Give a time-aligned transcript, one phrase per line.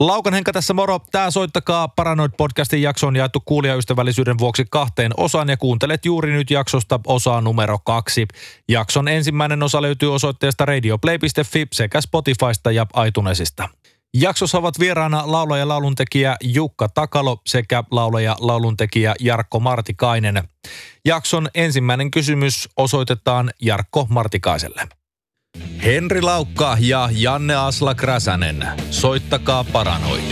[0.00, 1.00] Laukan Henka tässä moro.
[1.10, 6.50] Tää soittakaa Paranoid podcastin jakso on jaettu kuulijaystävällisyyden vuoksi kahteen osaan ja kuuntelet juuri nyt
[6.50, 8.26] jaksosta osaa numero kaksi.
[8.68, 13.68] Jakson ensimmäinen osa löytyy osoitteesta radioplay.fi sekä Spotifysta ja iTunesista.
[14.14, 20.48] Jaksossa ovat vieraana laulaja lauluntekijä Jukka Takalo sekä laulaja lauluntekijä Jarkko Martikainen.
[21.04, 24.88] Jakson ensimmäinen kysymys osoitetaan Jarkko Martikaiselle.
[25.84, 28.68] Henri Laukka ja Janne Asla Kräsänen.
[28.90, 30.22] Soittakaa Paranoid.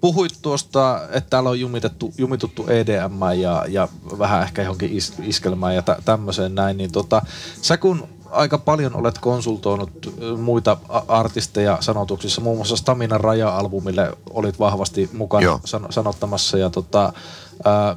[0.00, 5.74] Puhuit tuosta, että täällä on jumitettu, jumituttu EDM ja, ja vähän ehkä johonkin is, iskelmään
[5.74, 7.22] ja tä, tämmöiseen näin, niin tota,
[7.62, 10.76] sä kun aika paljon olet konsultoinut muita
[11.08, 17.12] artisteja sanotuksissa, muun muassa Stamina Raja-albumille olit vahvasti mukana san, sanottamassa ja tota,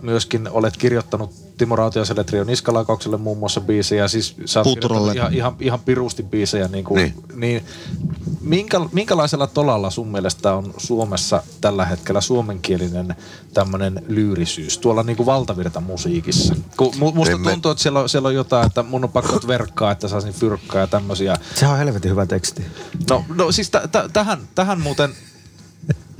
[0.02, 4.68] myöskin olet kirjoittanut Timo Rautiaiselle Trio Niskalakaukselle muun muassa biisejä, siis sä oot
[5.16, 7.14] ihan, ihan, ihan pirusti biisejä, niin, kuin, niin.
[7.36, 7.64] niin
[8.42, 13.16] minkä, minkälaisella tolalla sun mielestä on Suomessa tällä hetkellä suomenkielinen
[13.54, 16.56] tämmöinen lyyrisyys tuolla niin kuin valtavirta musiikissa?
[16.78, 17.52] Kun musta Emme.
[17.52, 20.82] tuntuu, että siellä on, siellä on jotain, että mun on pakko verkkaa, että saisin fyrkkaa
[20.82, 21.38] ja tämmöisiä.
[21.56, 22.66] Se on helvetin hyvä teksti.
[23.10, 25.16] No, no siis t- t- tähän, tähän muuten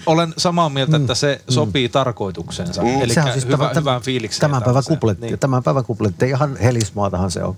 [0.06, 1.54] olen samaa mieltä, että se mm.
[1.54, 1.92] sopii mm.
[1.92, 2.82] tarkoitukseensa.
[2.82, 3.02] Mm.
[3.02, 4.42] Eli siis hyvä, tämän, hyvään fiilikseen.
[4.42, 5.40] Tämän päivän kupletti, niin.
[5.40, 7.58] tämän päivän kupletti, ihan helismaatahan se on.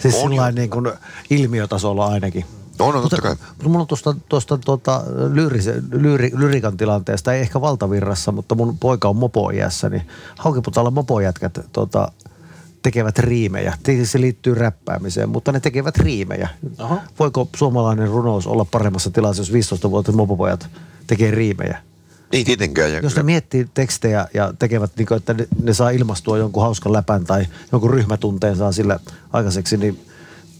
[0.00, 0.92] Siis on sillä niin kuin
[1.30, 2.44] ilmiötasolla ainakin.
[2.78, 3.36] On, on totta kai.
[3.48, 8.78] Mutta mulla on tuosta, tuosta tuota, lyyrisen, lyyri, lyrikan tilanteesta, ei ehkä valtavirrassa, mutta mun
[8.78, 10.02] poika on mopoiässä, niin
[10.38, 12.12] Haukiputaalla mopojätkät tuota,
[12.82, 13.74] tekevät riimejä.
[14.04, 16.48] Se liittyy räppäämiseen, mutta ne tekevät riimejä.
[16.78, 17.00] Aha.
[17.18, 20.68] Voiko suomalainen runous olla paremmassa tilassa, jos 15-vuotiaat mopopojat
[21.06, 21.78] tekee riimejä?
[22.32, 22.92] Ei tietenkään.
[22.92, 26.62] Ja jos ne miettii tekstejä ja tekevät, niin kuin, että ne, ne saa ilmastua jonkun
[26.62, 29.00] hauskan läpän tai jonkun ryhmätunteen saa sillä
[29.32, 30.06] aikaiseksi, niin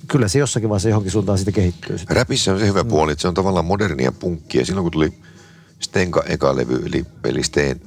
[0.08, 1.98] kyllä se jossakin vaiheessa johonkin suuntaan sitten kehittyy.
[1.98, 2.16] Sitten.
[2.16, 4.64] Räpissä on se hyvä puoli, että se on tavallaan modernia punkkia.
[4.64, 5.12] Silloin kun tuli
[5.80, 7.80] Stenka eka levy, eli, eli Steen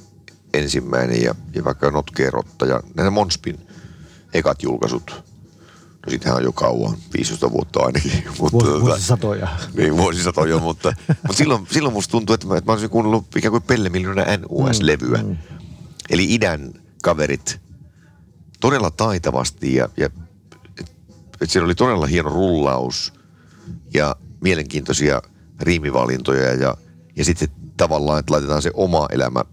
[0.54, 3.60] ensimmäinen ja, ja vaikka Notkeerotta ja näitä Monspin
[4.34, 5.29] ekat julkaisut.
[6.10, 8.12] No sitähän on jo kauan, 15 vuotta ainakin.
[8.40, 9.48] Mutta, Vuos, vuosisatoja.
[9.74, 13.52] Niin, vuosisatoja, mutta, mutta silloin, silloin musta tuntuu, että mä, että mä olisin kuunnellut ikään
[13.52, 15.18] kuin Pelle Miljoona NUS-levyä.
[15.18, 15.38] Mm, mm.
[16.10, 17.62] Eli idän kaverit
[18.60, 20.10] todella taitavasti ja, ja
[21.42, 23.14] että siellä oli todella hieno rullaus
[23.94, 25.22] ja mielenkiintoisia
[25.60, 26.78] riimivalintoja ja,
[27.16, 27.48] ja sitten
[27.78, 29.44] tavallaan, että laitetaan se oma elämä,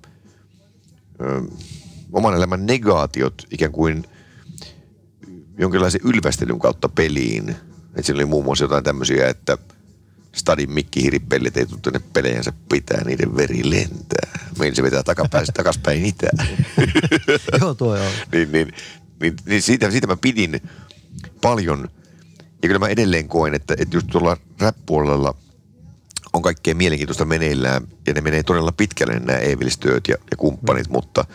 [1.21, 1.43] ö,
[2.12, 4.05] oman elämän negaatiot ikään kuin–
[5.59, 7.49] jonkinlaisen ylvästelyn kautta peliin.
[7.89, 9.59] Että siinä oli muun muassa jotain tämmöisiä, että
[10.34, 14.39] stadin mikkihiripellit ei tule tänne pelejänsä pitää, niiden veri lentää.
[14.59, 16.49] Meillä se vetää takapäin, takaspäin itään.
[17.61, 18.11] Joo, tuo joo.
[18.33, 18.72] niin, niin,
[19.21, 20.61] niin, niin siitä, siitä mä pidin
[21.41, 21.88] paljon.
[22.62, 25.34] Ja kyllä mä edelleen koen, että, että just tuolla rap-puolella
[26.33, 27.83] on kaikkea mielenkiintoista meneillään.
[28.06, 30.93] Ja ne menee todella pitkälle nämä Evilstööt ja, ja kumppanit, mm.
[30.93, 31.25] mutta–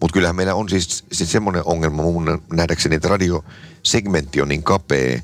[0.00, 5.20] mutta kyllähän meillä on siis, siis semmoinen ongelma mun nähdäkseni, että radiosegmentti on niin kapea,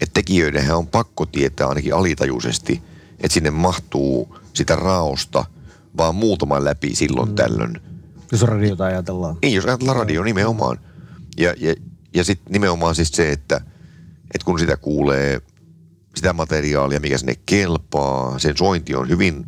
[0.00, 2.82] että tekijöidenhän on pakko tietää ainakin alitajuisesti,
[3.20, 5.44] että sinne mahtuu sitä raosta
[5.96, 7.34] vaan muutama läpi silloin mm.
[7.34, 7.80] tällöin.
[8.32, 9.36] Jos radiota ajatellaan.
[9.42, 10.78] Niin, jos ajatellaan radio nimenomaan.
[11.38, 11.74] Ja, ja,
[12.14, 13.56] ja sitten nimenomaan siis se, että,
[14.34, 15.40] että kun sitä kuulee,
[16.16, 19.46] sitä materiaalia, mikä sinne kelpaa, sen sointi on hyvin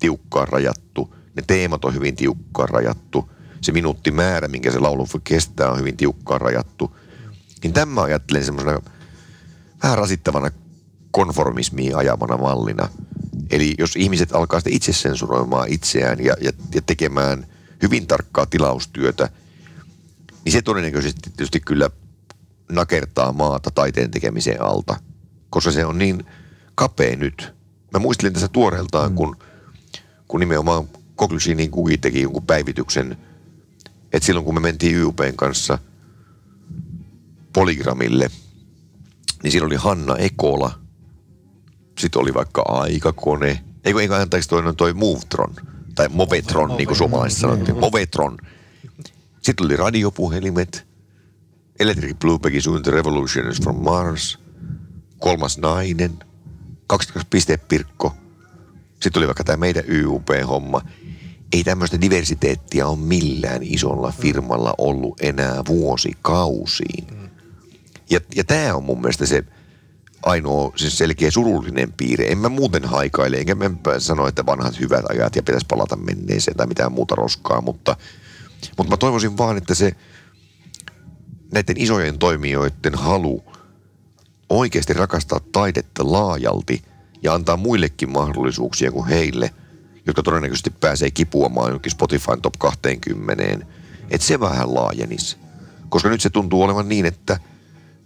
[0.00, 5.70] tiukkaan rajattu, ne teemat on hyvin tiukkaan rajattu– se minuuttimäärä, minkä se laulu voi kestää,
[5.70, 6.96] on hyvin tiukkaan rajattu.
[7.62, 8.80] Niin tämä ajattelen semmoisena
[9.82, 10.50] vähän rasittavana
[11.10, 12.88] konformismiin ajavana mallina.
[13.50, 17.46] Eli jos ihmiset alkaa sitten itse sensuroimaan itseään ja, ja, ja tekemään
[17.82, 19.28] hyvin tarkkaa tilaustyötä,
[20.44, 21.90] niin se todennäköisesti tietysti kyllä
[22.72, 24.96] nakertaa maata taiteen tekemiseen alta,
[25.50, 26.24] koska se on niin
[26.74, 27.54] kapea nyt.
[27.92, 29.16] Mä muistelin tässä tuoreeltaan, mm.
[29.16, 29.36] kun,
[30.28, 33.16] kun nimenomaan Koklysinin kuki teki jonkun päivityksen–
[34.12, 35.78] että silloin kun me mentiin YUPn kanssa
[37.52, 38.30] Polygramille,
[39.42, 40.78] niin siinä oli Hanna Ekola,
[41.98, 45.54] sitten oli vaikka Aikakone, eikö, eikö anteeksi toi, toi Movetron,
[45.94, 48.38] tai Movetron, niin kuin suomalaiset sanottiin, Movetron.
[49.42, 50.86] Sitten oli radiopuhelimet,
[51.80, 52.38] Electric Blue
[52.82, 54.38] the Revolution is from Mars,
[55.18, 56.18] Kolmas nainen,
[56.86, 58.14] 22 pistepirkko.
[59.02, 60.80] Sitten oli vaikka tämä meidän YUP-homma
[61.52, 67.06] ei tämmöistä diversiteettiä ole millään isolla firmalla ollut enää vuosikausiin.
[68.10, 69.44] Ja, ja tämä on mun mielestä se
[70.22, 72.26] ainoa se selkeä surullinen piirre.
[72.26, 76.56] En mä muuten haikaile, enkä mä sano, että vanhat hyvät ajat ja pitäisi palata menneeseen
[76.56, 77.96] tai mitään muuta roskaa, mutta,
[78.76, 79.92] mutta mä toivoisin vaan, että se
[81.52, 83.44] näiden isojen toimijoiden halu
[84.48, 86.82] oikeasti rakastaa taidetta laajalti
[87.22, 89.50] ja antaa muillekin mahdollisuuksia kuin heille,
[90.06, 93.44] jotka todennäköisesti pääsee kipuamaan jonkin Spotifyn top 20,
[94.10, 95.36] että se vähän laajenisi.
[95.88, 97.40] Koska nyt se tuntuu olevan niin, että,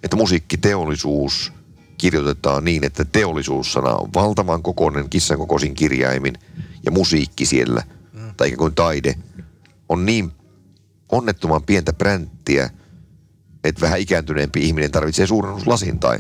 [0.02, 1.52] että musiikkiteollisuus
[1.98, 6.34] kirjoitetaan niin, että teollisuussana on valtavan kokoinen kissan kokoisin kirjaimin
[6.84, 7.82] ja musiikki siellä,
[8.12, 8.34] mm.
[8.36, 9.14] tai ikään kuin taide,
[9.88, 10.32] on niin
[11.12, 12.70] onnettoman pientä bränttiä,
[13.64, 16.18] että vähän ikääntyneempi ihminen tarvitsee suurennuslasin tai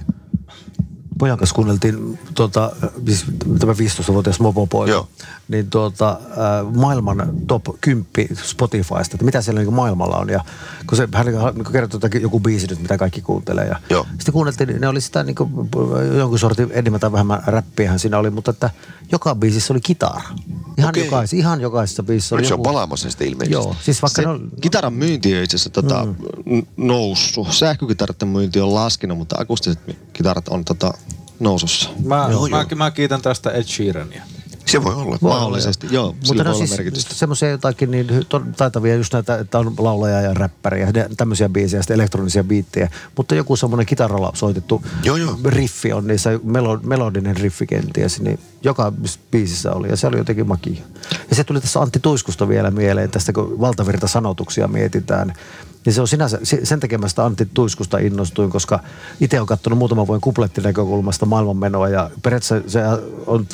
[1.18, 2.72] pojan kanssa kuunneltiin tota,
[3.06, 3.24] siis
[3.58, 5.08] tämä 15-vuotias mopopoika, Joo.
[5.48, 8.04] Niin tuota, äh, maailman top 10
[8.42, 10.28] Spotifysta, että mitä siellä niin maailmalla on.
[10.28, 10.44] Ja
[10.86, 13.66] kun se, hän niin kertoi jotakin, joku biisi nyt, mitä kaikki kuuntelee.
[13.66, 14.06] Ja Joo.
[14.10, 15.50] sitten kuunneltiin, niin ne oli sitä niin kuin,
[16.18, 18.70] jonkun sortin enemmän tai vähemmän räppiähän siinä oli, mutta että
[19.12, 20.22] joka biisissä oli kitara.
[20.78, 22.64] Ihan, jokaisessa, ihan jokaisessa biisissä oli nyt se on joku.
[22.64, 23.52] palaamassa sitten ilmeisesti.
[23.52, 26.06] Joo, siis vaikka Se ne on, kitaran myynti on itse asiassa tota,
[26.46, 26.66] mm.
[26.76, 27.52] noussut.
[27.52, 29.78] Sähkökitarat myynti on laskenut, mutta akustiset
[30.12, 30.94] kitarat on tota,
[31.40, 31.90] nousussa.
[32.04, 32.76] Mä, Joo, mä, joo.
[32.76, 34.22] mä kiitän tästä Ed Sheerania.
[34.66, 35.04] Se voi olla.
[35.04, 36.06] Voi olla, Mahdollisesti, joo.
[36.06, 37.14] Mutta voi on olla siis merkitystä.
[37.14, 38.06] semmoisia jotakin niin
[38.56, 42.88] taitavia just näitä, että on laulaja ja räppäri ja ne- tämmöisiä biisejä, sitten elektronisia biittejä.
[43.16, 45.38] Mutta joku semmoinen kitaralla soitettu Joo, joo.
[45.44, 48.92] riffi on niissä, melo, melodinen riffi kenties, niin joka
[49.30, 50.82] biisissä oli ja se oli jotenkin makia.
[51.30, 55.34] Ja se tuli tässä Antti Tuiskusta vielä mieleen, tästä kun valtavirta sanotuksia mietitään.
[55.86, 58.80] Ja se on sinänsä, se- sen tekemästä Antti Tuiskusta innostuin, koska
[59.20, 62.80] itse olen katsonut muutaman vuoden kuplettinäkökulmasta maailmanmenoa ja periaatteessa se
[63.26, 63.46] on,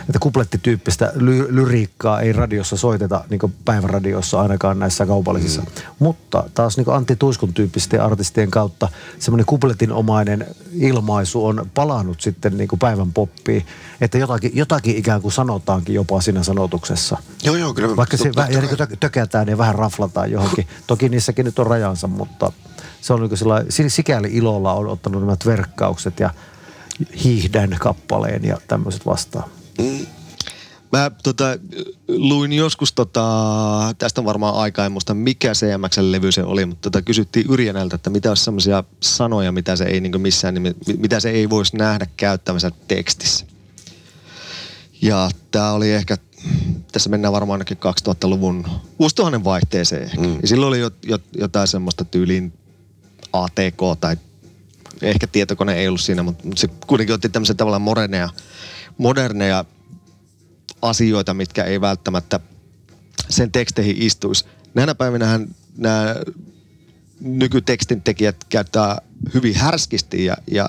[0.00, 5.60] että kuplettityyppistä ly- lyriikkaa ei radiossa soiteta niin päiväradiossa ainakaan näissä kaupallisissa.
[5.60, 5.66] Mm.
[5.98, 8.88] Mutta taas niin Antti Tuiskun tyyppisten artistien kautta
[9.18, 13.66] semmoinen kupletinomainen ilmaisu on palannut sitten niin päivän poppiin,
[14.00, 17.16] että jotakin, jotakin ikään kuin sanotaankin jopa siinä sanotuksessa.
[17.42, 17.96] Joo, joo, kyllä.
[17.96, 20.66] Vaikka se vähän, ja niin kuin tökätään ja vähän raflataan johonkin.
[20.86, 22.52] Toki niissäkin nyt on rajansa, mutta
[23.00, 26.30] se on niin si- sikäli ilolla on ottanut nämä verkkaukset ja
[27.24, 29.50] hiihdän kappaleen ja tämmöiset vastaan.
[30.92, 31.44] Mä tota,
[32.08, 33.24] luin joskus, tota,
[33.98, 38.10] tästä on varmaan aikaa, en muista mikä CMX-levy se oli, mutta tota, kysyttiin Yrjänältä, että
[38.10, 40.54] mitä olisi semmoisia sanoja, mitä se ei niin missään,
[40.98, 43.46] mitä se ei voisi nähdä käyttämänsä tekstissä.
[45.02, 46.16] Ja tämä oli ehkä,
[46.92, 48.66] tässä mennään varmaan ainakin 2000-luvun
[48.98, 50.20] vuosituhannen vaihteeseen ehkä.
[50.20, 50.38] Mm.
[50.42, 52.52] Ja silloin oli jo, jo, jotain semmoista tyyliin
[53.32, 54.16] ATK tai
[55.02, 58.28] ehkä tietokone ei ollut siinä, mutta se kuitenkin otti tämmöisiä tavallaan moderneja,
[58.98, 59.64] moderneja
[60.82, 62.40] asioita, mitkä ei välttämättä
[63.28, 64.44] sen teksteihin istuisi.
[64.74, 66.16] Näinä päivinähän nämä
[67.20, 68.98] nykytekstin tekijät käyttää
[69.34, 70.68] hyvin härskisti ja, ja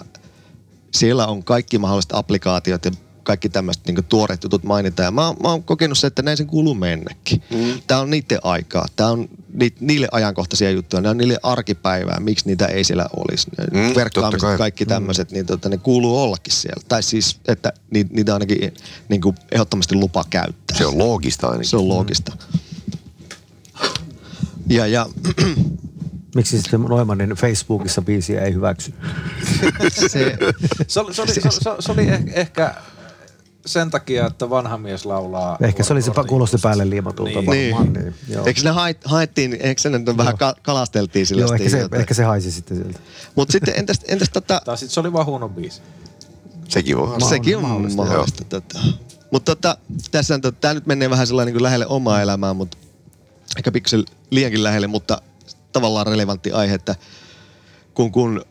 [0.94, 2.92] siellä on kaikki mahdolliset applikaatiot ja
[3.24, 5.06] kaikki tämmöiset niin tuoreet jutut mainitaan.
[5.06, 7.44] Ja mä, mä oon kokenut se, että näin sen kuuluu mennäkin.
[7.52, 7.82] Mm.
[7.88, 8.86] Tämä on niiden aikaa.
[8.96, 11.02] Tämä on ni, niille ajankohtaisia juttuja.
[11.02, 12.20] Nämä on niille arkipäivää.
[12.20, 13.48] Miksi niitä ei siellä olisi?
[13.72, 14.58] Mm, Mm, Verkkaamiset, kai.
[14.58, 16.84] kaikki tämmöiset, niin tota, ne kuuluu ollakin siellä.
[16.88, 18.74] Tai siis, että ni, niitä ainakin
[19.10, 20.78] niin kuin ehdottomasti lupa käyttää.
[20.78, 21.70] Se on loogista ainakin.
[21.70, 22.38] Se on loogista.
[24.68, 25.06] Ja, ja
[26.36, 28.94] Miksi sitten Noimanin Facebookissa biisiä ei hyväksy?
[29.90, 30.38] se,
[30.88, 32.76] Se oli, se oli, se, se, se oli eh, ehkä
[33.66, 35.58] sen takia, että vanha mies laulaa.
[35.62, 37.76] Ehkä se oli se, kuulosti päälle liimatulta Niin.
[37.76, 37.94] varmaan.
[37.94, 38.16] Niin.
[38.30, 38.46] Joo.
[38.46, 42.14] eikö ne hait, haettiin, eikö se nyt vähän ka- kalasteltiin sillä Joo, ehkä se, ehkä
[42.14, 43.00] se haisi sitten sieltä.
[43.36, 45.82] Mutta sitten entäs, entäs tota, Tai sitten se oli vaan huono biisi.
[46.68, 47.20] Sekin voi olla.
[47.20, 48.44] Ma- sekin on mahdollista, mahdollista.
[48.44, 48.80] Tota.
[49.32, 49.78] Mutta tota,
[50.12, 52.78] tässä on, tämä nyt menee vähän sellainen niin lähelle omaa elämää, mutta
[53.58, 55.22] ehkä pikkusen liiankin lähelle, mutta
[55.72, 56.96] tavallaan relevantti aihe, että
[57.94, 58.46] kun, kun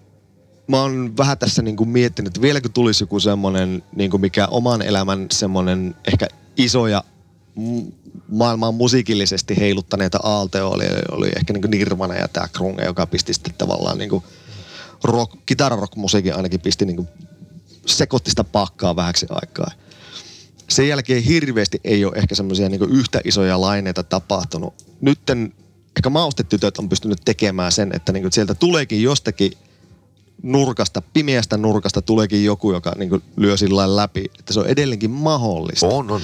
[0.69, 4.47] mä oon vähän tässä niin kuin miettinyt, että vieläkö tulisi joku semmoinen, niin kuin mikä
[4.47, 7.05] oman elämän semmoinen ehkä isoja
[7.57, 7.89] m-
[8.29, 13.35] maailmaa musiikillisesti heiluttaneita aaltoja oli, oli ehkä niin kuin Nirvana ja tämä Krunge, joka pisti
[13.35, 14.25] sitten tavallaan niin kuin
[15.05, 17.09] rock, kitararock-musiikin ainakin pisti niin kuin
[17.87, 19.71] sekoitti sitä pakkaa vähäksi aikaa.
[20.69, 24.75] Sen jälkeen hirveästi ei ole ehkä semmoisia niin yhtä isoja laineita tapahtunut.
[25.01, 25.53] Nytten
[25.97, 29.53] ehkä maustetytöt on pystynyt tekemään sen, että niin sieltä tuleekin jostakin
[30.43, 34.31] nurkasta, pimeästä nurkasta tuleekin joku, joka niin lyö sillä läpi.
[34.39, 35.87] Että se on edelleenkin mahdollista.
[35.87, 36.21] On, on.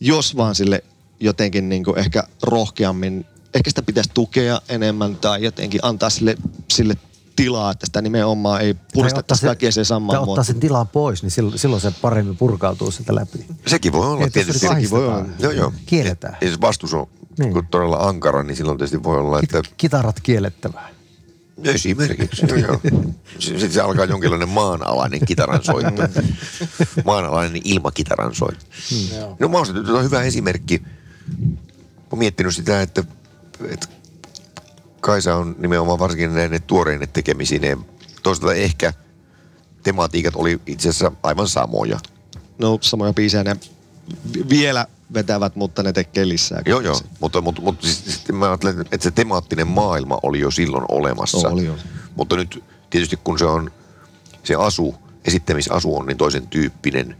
[0.00, 0.84] Jos vaan sille
[1.20, 6.36] jotenkin niin ehkä rohkeammin, ehkä sitä pitäisi tukea enemmän tai jotenkin antaa sille,
[6.72, 6.94] sille
[7.36, 11.82] tilaa, että sitä nimenomaan ei puristettaisi tai samaan ottaa sen tilan pois, niin silloin, silloin
[11.82, 13.46] se paremmin purkautuu sitä läpi.
[13.66, 14.66] Sekin voi olla Ei, tässä tietysti.
[14.68, 15.24] sekin voi olla.
[15.38, 15.72] Joo, joo.
[15.86, 16.36] Kielletään.
[16.40, 17.06] Ja jos vastus on
[17.38, 17.66] Niin.
[17.70, 20.88] todella ankara, niin silloin tietysti voi olla, että Kit- Kitarat kiellettävää.
[21.64, 22.46] Esimerkiksi.
[22.48, 22.80] Joo, joo.
[23.38, 26.02] Sitten se alkaa jonkinlainen maanalainen kitaransoitto.
[27.04, 28.64] maanalainen ilmakitaransoitto.
[29.16, 29.36] Joo.
[29.38, 29.58] No mä
[29.98, 30.78] on hyvä esimerkki.
[30.78, 33.04] Mä oon miettinyt sitä, että,
[33.70, 33.88] että
[35.00, 37.78] Kaisa on nimenomaan varsinkin näiden tuoreiden tekemisineen.
[38.22, 38.92] Toisaalta ehkä
[39.82, 41.98] tematiikat oli itse asiassa aivan samoja.
[42.58, 43.56] no samoja biisejä ne
[44.34, 46.62] vi- vielä vetävät, mutta ne tekee lisää.
[46.66, 47.00] Joo, joo.
[47.20, 51.48] Mutta, mutta, mutta siis, siis mä ajattelen, että se temaattinen maailma oli jo silloin olemassa.
[51.48, 51.76] Oli jo.
[52.16, 53.70] Mutta nyt tietysti kun se on,
[54.44, 54.94] se asu,
[55.24, 57.16] esittämisasu on niin toisen tyyppinen,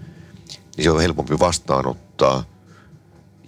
[0.77, 2.45] niin se on helpompi vastaanottaa.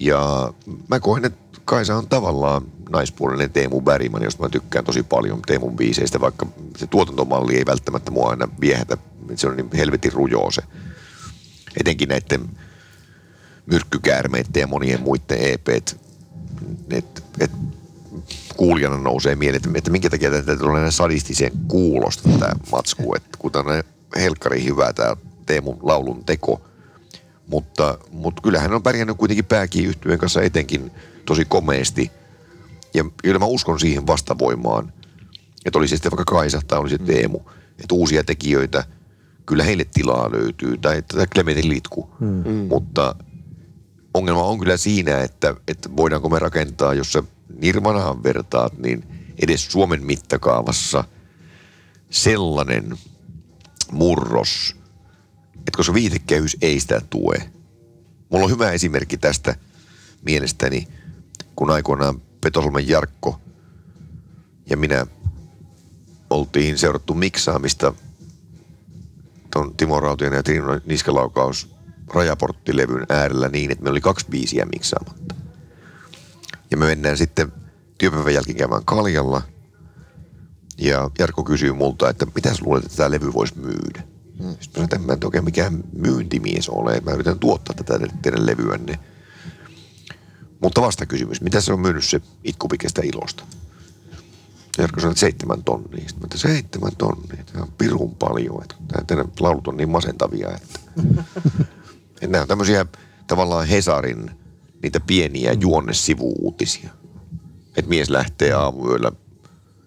[0.01, 0.53] Ja
[0.89, 5.77] mä koen, että Kaisa on tavallaan naispuolinen Teemu Bergman, josta mä tykkään tosi paljon Teemun
[5.77, 8.97] biiseistä, vaikka se tuotantomalli ei välttämättä mua aina viehätä.
[9.35, 10.63] Se on niin helvetin rujoo se.
[11.81, 12.49] Etenkin näiden
[13.71, 15.97] myrkkykäärmeiden ja monien muiden EPt,
[16.91, 17.51] et, et
[18.57, 23.39] kuulijana nousee mieleen, että, että minkä takia tätä tulee näin sadistisen kuulosta tämä matsku, että
[23.39, 23.83] kun tämä
[24.17, 26.61] helkkari hyvä tämä Teemun laulun teko,
[27.47, 30.91] mutta, mutta kyllähän on pärjännyt kuitenkin pääkiyhtyeen kanssa etenkin
[31.25, 32.11] tosi komeesti.
[32.95, 34.93] Ja kyllä mä uskon siihen vastavoimaan,
[35.67, 38.85] että oli se sitten vaikka Kaisa tai oli se Teemu, että uusia tekijöitä,
[39.47, 42.11] kyllä heille tilaa löytyy, tai tätä Clementin litku.
[42.21, 42.67] Mm.
[42.69, 43.15] Mutta
[44.15, 47.23] ongelma on kyllä siinä, että, että voidaanko me rakentaa, jos sä
[47.61, 49.05] Nirvanaan vertaat, niin
[49.43, 51.05] edes Suomen mittakaavassa
[52.11, 52.99] sellainen
[53.93, 54.77] murros,
[55.55, 57.51] että koska viitekehys ei sitä tue.
[58.29, 59.57] Mulla on hyvä esimerkki tästä
[60.23, 60.89] mielestäni,
[61.57, 63.41] kun aikoinaan Petosolmen Jarkko
[64.71, 65.07] ja minä
[66.31, 67.95] oltiin seurattu miksaamista
[69.51, 71.78] ton Timo Rautien ja Trino Niskalaukaus
[72.15, 75.35] rajaporttilevyn äärellä niin, että meillä oli kaksi biisiä miksaamatta.
[76.71, 77.53] Ja me mennään sitten
[77.99, 79.43] työpäivän jälkeen käymään kaljalla.
[80.79, 84.03] Ja Jarkko kysyy multa, että mitä sä luulet, että tämä levy voisi myydä?
[84.39, 84.57] Hmm.
[84.61, 87.01] Sitten mä sanoin, että en mä nyt oikein mikään myyntimies ole.
[87.01, 88.99] Mä yritän tuottaa tätä teidän levyänne.
[90.61, 93.45] Mutta vasta kysymys, mitä se on myynyt se itkupikestä ilosta?
[94.79, 96.09] Jarkko sanoi, että seitsemän tonnia.
[96.09, 98.63] Sitten mä että seitsemän tonnia, tämä on pirun paljon.
[98.63, 100.81] Että tämä teidän laulut on niin masentavia, että...
[102.29, 102.87] että nämä on tämmöisiä
[103.27, 104.31] tavallaan Hesarin
[104.83, 106.91] niitä pieniä juonnesivuuutisia.
[107.77, 109.13] Että mies lähtee aamuyöllä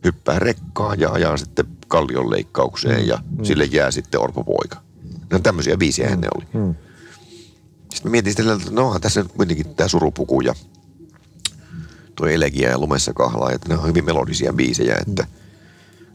[0.04, 4.82] hyppää rekkaan ja ajaa sitten kallion leikkaukseen ja sille jää sitten orpopoika.
[5.30, 6.46] No tämmöisiä biisejä ne oli.
[7.94, 10.56] Sitten mä mietin sitten, että no onhan tässä nyt kuitenkin tämä surupuku ja
[12.16, 15.28] tuo elegia ja lumessa kahlaa, että ne on hyvin melodisia biisejä, että,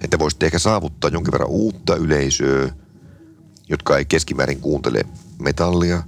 [0.05, 2.73] että voisitte ehkä saavuttaa jonkin verran uutta yleisöä,
[3.69, 5.03] jotka ei keskimäärin kuuntele
[5.39, 6.03] metallia.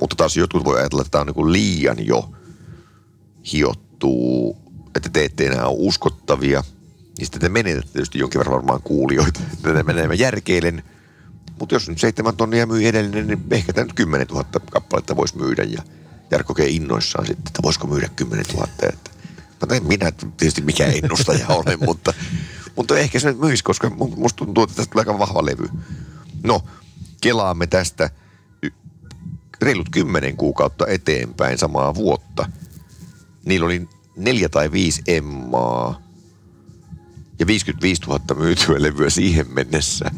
[0.00, 2.30] Mutta taas jotkut voi ajatella, että tämä on niin liian jo
[3.52, 4.56] hiottuu,
[4.94, 6.64] että te ette enää ole uskottavia.
[7.18, 9.40] Niin sitten te menetätte tietysti jonkin verran varmaan kuulijoita.
[9.62, 10.82] Tätä menee mä järkeilen.
[11.58, 15.36] Mutta jos nyt seitsemän tonnia myy edellinen, niin ehkä tämä nyt 10 000 kappaletta voisi
[15.36, 15.62] myydä.
[15.62, 15.82] Ja
[16.30, 18.68] Jarkko oikein innoissaan sitten, että voisiko myydä 10 000.
[18.82, 19.10] Että,
[19.68, 22.14] mä en minä tietysti mikä ennustaja olen, mutta,
[22.76, 25.68] mutta ehkä se nyt myisi, koska mu- musta tuntuu, että tästä tulee aika vahva levy.
[26.42, 26.64] No,
[27.20, 28.10] kelaamme tästä
[29.60, 32.48] reilut kymmenen kuukautta eteenpäin samaa vuotta.
[33.44, 36.02] Niillä oli neljä tai viisi emmaa
[37.38, 40.10] ja 55 000 myytyä levyä siihen mennessä.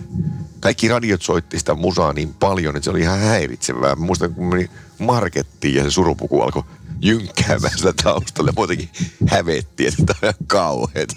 [0.61, 3.95] Kaikki radiot soitti sitä musaa niin paljon, että se oli ihan häiritsevää.
[3.95, 6.63] Mä muistan, kun meni markettiin ja se surupuku alkoi
[7.01, 8.53] jynkkäämään sitä taustalle.
[8.57, 8.89] Muutenkin
[9.27, 11.17] hävetti, että tämä on ihan kauheet.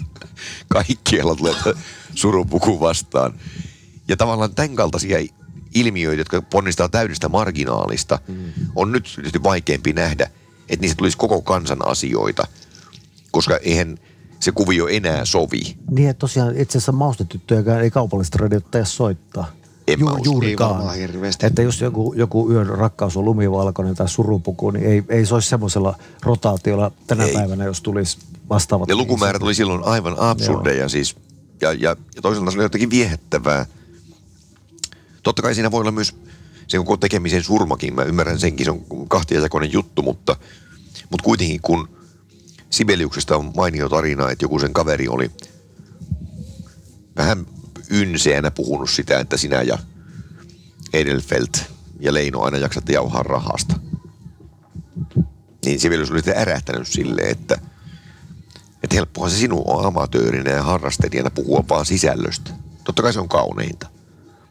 [0.68, 1.54] Kaikkialla tulee
[2.14, 3.40] surupuku vastaan.
[4.08, 5.18] Ja tavallaan tämän kaltaisia
[5.74, 8.52] ilmiöitä, jotka ponnistaa täydestä marginaalista, mm.
[8.74, 10.30] on nyt tietysti vaikeampi nähdä,
[10.68, 12.46] että niistä tulisi koko kansan asioita.
[13.30, 13.98] Koska eihän
[14.40, 15.76] se kuvio enää sovi.
[15.90, 19.52] Niin, että tosiaan itse asiassa maustetyttöjäkään ei kaupallista radiota soittaa.
[19.88, 20.20] En usko.
[20.24, 20.98] juurikaan.
[21.42, 25.48] Että jos joku, joku yön rakkaus on lumivalkoinen tai surupuku, niin ei, ei se olisi
[25.48, 27.34] semmoisella rotaatiolla tänä Ei.
[27.34, 28.88] päivänä, jos tulisi vastaavat.
[28.88, 31.16] Ne lukumäärät oli silloin aivan absurdeja siis.
[31.60, 33.66] Ja, ja, ja toisaalta se oli jotenkin viehättävää.
[35.22, 36.16] Totta kai siinä voi olla myös
[36.68, 37.94] se koko tekemisen surmakin.
[37.94, 40.36] Mä ymmärrän senkin, se on kahtiajakoinen juttu, mutta,
[41.10, 41.88] mutta kuitenkin kun
[42.70, 45.30] Sibeliuksesta on mainio tarina, että joku sen kaveri oli
[47.16, 47.46] vähän
[47.90, 49.78] ynseänä puhunut sitä, että sinä ja
[50.92, 51.62] Edelfelt
[52.00, 53.74] ja Leino aina jaksatte jauhaa rahasta.
[55.64, 57.58] Niin Sibelius oli ärähtänyt silleen, että–
[58.82, 62.50] että helppohan se sinun on amatöörinä ja harrastelijana puhua vaan sisällöstä.
[62.84, 63.88] Totta kai se on kauneinta.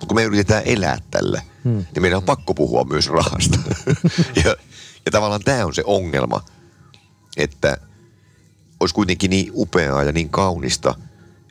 [0.01, 1.85] Mutta kun me yritetään elää tällä, hmm.
[1.93, 3.59] niin meidän on pakko puhua myös rahasta.
[4.43, 4.55] ja,
[5.05, 6.45] ja tavallaan tämä on se ongelma,
[7.37, 7.77] että
[8.79, 10.95] olisi kuitenkin niin upeaa ja niin kaunista,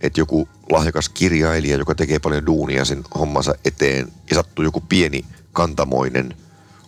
[0.01, 5.25] että joku lahjakas kirjailija, joka tekee paljon duunia sen hommansa eteen ja sattuu joku pieni
[5.53, 6.37] kantamoinen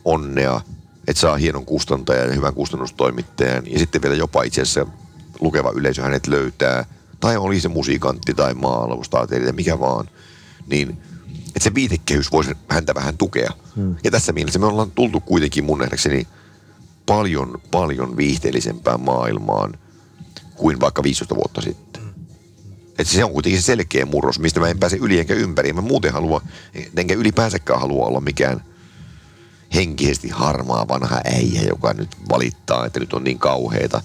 [0.05, 0.61] onnea,
[1.09, 4.87] että saa hienon kustantajan ja hyvän kustannustoimittajan ja sitten vielä jopa itse asiassa
[5.41, 6.85] lukeva yleisö hänet löytää,
[7.21, 10.09] tai oli se musiikantti tai maalaustaiteilija, mikä vaan,
[10.67, 10.99] niin
[11.57, 13.51] että se viitekehys voisi häntä vähän tukea.
[13.77, 13.97] Hmm.
[14.05, 16.27] Ja tässä mielessä me ollaan tultu kuitenkin mun nähdäkseni
[17.07, 19.79] paljon, paljon viihteellisempään maailmaan
[20.55, 22.03] kuin vaikka 15 vuotta sitten.
[22.99, 25.73] Että se on kuitenkin se selkeä murros, mistä mä en pääse yli enkä ympäri.
[25.73, 26.43] Mä muuten halua,
[26.97, 28.65] enkä ylipäänsäkään halua olla mikään
[29.75, 34.03] henkisesti harmaa vanha äijä, joka nyt valittaa, että nyt on niin kauheita.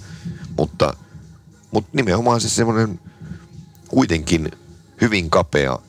[0.58, 0.94] Mutta,
[1.72, 3.00] mutta nimenomaan se semmoinen
[3.88, 4.52] kuitenkin
[5.02, 5.80] hyvin kapea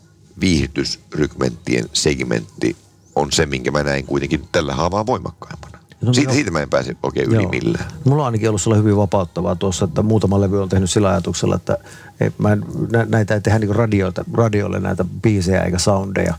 [0.41, 2.77] viihdytysrykmenttien segmentti
[3.17, 5.79] on se, minkä mä näin kuitenkin tällä haavaa voimakkaimpana.
[6.01, 7.51] No, siitä, siitä mä en pääse oikein yli Joo.
[7.51, 7.85] millään.
[8.05, 11.79] Mulla on ainakin ollut hyvin vapauttavaa tuossa, että muutama levy on tehnyt sillä ajatuksella, että
[12.21, 12.65] ei, mä en,
[13.09, 16.35] näitä ei tehdä niin radioita, radioille näitä biisejä eikä soundeja,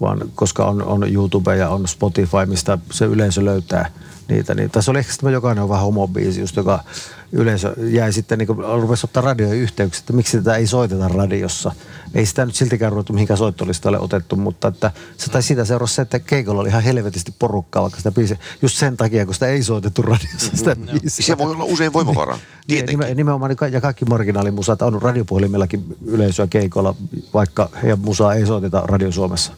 [0.00, 3.90] vaan koska on, on YouTube ja on Spotify, mistä se yleisö löytää
[4.28, 4.54] niitä.
[4.54, 6.84] Niin tässä oli ehkä sitten jokainen on vähän homobiisi, just joka
[7.32, 11.72] yleensä jäi sitten, niin kuin, rupesi ottaa radioon yhteyksiä, että miksi tätä ei soiteta radiossa.
[12.14, 16.02] Ei sitä nyt siltikään ruvettu mihinkään soittolistalle otettu, mutta että se tai siitä seurasi se,
[16.02, 19.62] että keikolla oli ihan helvetisti porukkaa, vaikka sitä biisiä, just sen takia, kun sitä ei
[19.62, 21.26] soitettu radiossa sitä mm, biisiä.
[21.26, 22.38] Se voi olla usein voimavara,
[22.88, 26.94] Nime, nimenomaan ja kaikki marginaalimusat on radiopuhelimillakin yleisöä keikolla,
[27.34, 29.52] vaikka heidän musaa ei soiteta Radio Suomessa.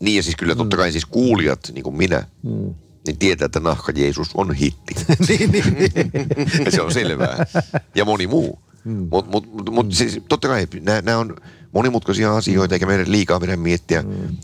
[0.00, 2.74] Niin ja siis kyllä totta kai siis kuulijat, niin kuin minä, mm
[3.06, 4.94] niin tietää, että Nahka Jeesus on hitti.
[5.28, 6.72] niin, niin, niin.
[6.72, 7.46] se on selvää.
[7.94, 8.58] Ja moni muu.
[8.84, 9.08] Mm.
[9.10, 11.36] Mutta mut, mut, mut, siis, totta kai nämä on
[11.72, 14.36] monimutkaisia asioita, eikä meidän liikaa pidä miettiä mm.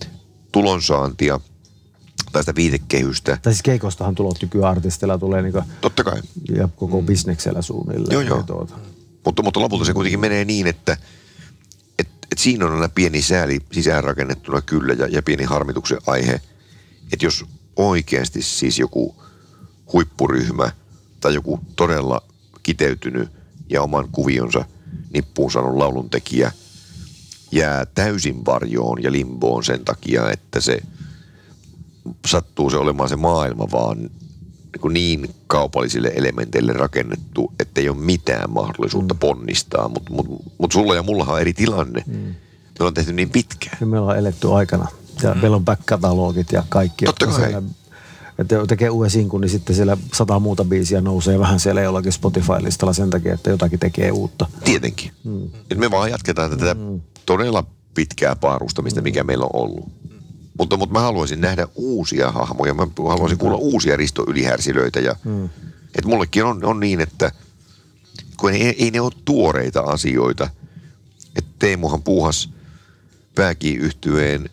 [0.52, 1.40] tulonsaantia
[2.32, 3.38] tai sitä viitekehystä.
[3.42, 6.20] Tai siis keikostahan tulot nykyartistilla tulee niinku, Totta kai.
[6.54, 7.06] Ja koko mm.
[7.06, 8.12] bisneksellä suunnilleen.
[8.12, 8.42] Joo, joo.
[8.42, 8.74] Tuota.
[9.24, 10.96] Mutta, mutta lopulta se kuitenkin menee niin, että
[11.98, 16.40] et, et siinä on aina pieni sääli sisäänrakennettuna kyllä ja, ja pieni harmituksen aihe.
[17.12, 17.44] Että jos
[17.76, 19.14] oikeasti siis joku
[19.92, 20.70] huippuryhmä
[21.20, 22.22] tai joku todella
[22.62, 23.28] kiteytynyt
[23.68, 24.64] ja oman kuvionsa
[25.12, 26.52] nippuun saanut lauluntekijä
[27.52, 30.78] jää täysin varjoon ja limboon sen takia, että se
[32.26, 34.10] sattuu se olemaan se maailma vaan
[34.92, 39.18] niin, niin kaupallisille elementeille rakennettu, että ei ole mitään mahdollisuutta mm.
[39.18, 39.88] ponnistaa.
[39.88, 40.26] Mutta mut,
[40.58, 42.04] mut sulla ja mullahan on eri tilanne.
[42.06, 42.14] Mm.
[42.14, 42.34] Me
[42.80, 43.78] ollaan tehty niin pitkään.
[43.80, 44.88] Ja me ollaan eletty aikana
[45.22, 45.40] ja mm.
[45.40, 47.04] meillä on back-katalogit ja kaikki.
[47.04, 47.34] Totta kai.
[47.34, 47.62] Siellä,
[48.38, 52.92] että tekee uuden sinkun, niin sitten siellä sata muuta biisiä nousee vähän siellä jollakin Spotify-listalla
[52.92, 54.46] sen takia, että jotakin tekee uutta.
[54.64, 55.10] Tietenkin.
[55.24, 55.50] Mm.
[55.70, 57.00] Et me vaan jatketaan tätä mm.
[57.26, 59.88] todella pitkää paarustamista, mikä meillä on ollut.
[60.58, 62.74] Mutta, mutta mä haluaisin nähdä uusia hahmoja.
[62.74, 65.00] Mä haluaisin kuulla uusia Risto Ylihärsilöitä.
[65.00, 65.44] Ja, mm.
[65.84, 67.32] että mullekin on, on niin, että
[68.36, 70.50] kun ei, ei ne ole tuoreita asioita.
[71.36, 72.50] Että Teemuhan puuhas
[73.34, 74.50] pääkiyhtyeen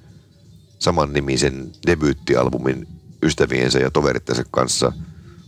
[0.83, 2.87] saman nimisen debyyttialbumin
[3.23, 4.91] ystäviensä ja toverittensa kanssa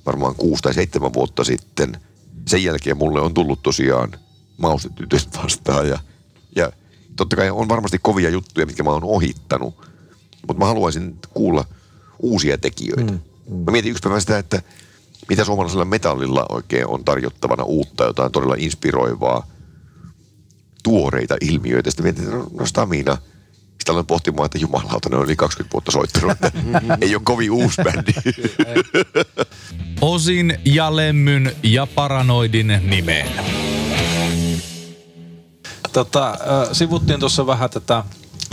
[0.05, 1.97] varmaan kuusi tai seitsemän vuotta sitten.
[2.47, 4.11] Sen jälkeen mulle on tullut tosiaan
[4.57, 5.99] maustetytöt vastaan ja,
[6.55, 6.71] ja
[7.15, 9.75] totta kai on varmasti kovia juttuja, mitkä mä oon ohittanut,
[10.47, 11.65] mutta mä haluaisin kuulla
[12.19, 13.11] uusia tekijöitä.
[13.11, 13.19] Mm,
[13.49, 13.55] mm.
[13.55, 14.61] Mä mietin yksi päivä sitä, että
[15.29, 19.47] mitä suomalaisella metallilla oikein on tarjottavana uutta, jotain todella inspiroivaa,
[20.83, 21.91] tuoreita ilmiöitä.
[21.91, 23.17] Sitten mietin, no, no Stamina–
[23.85, 26.37] sitten aloin pohtimaan, että jumalauta, ne on yli 20 vuotta soittanut.
[27.01, 28.13] Ei ole kovin uusi bändi.
[30.01, 33.27] Osin ja Lemmyn ja Paranoidin nimeen.
[35.93, 36.37] Tota,
[36.71, 38.03] sivuttiin tuossa vähän tätä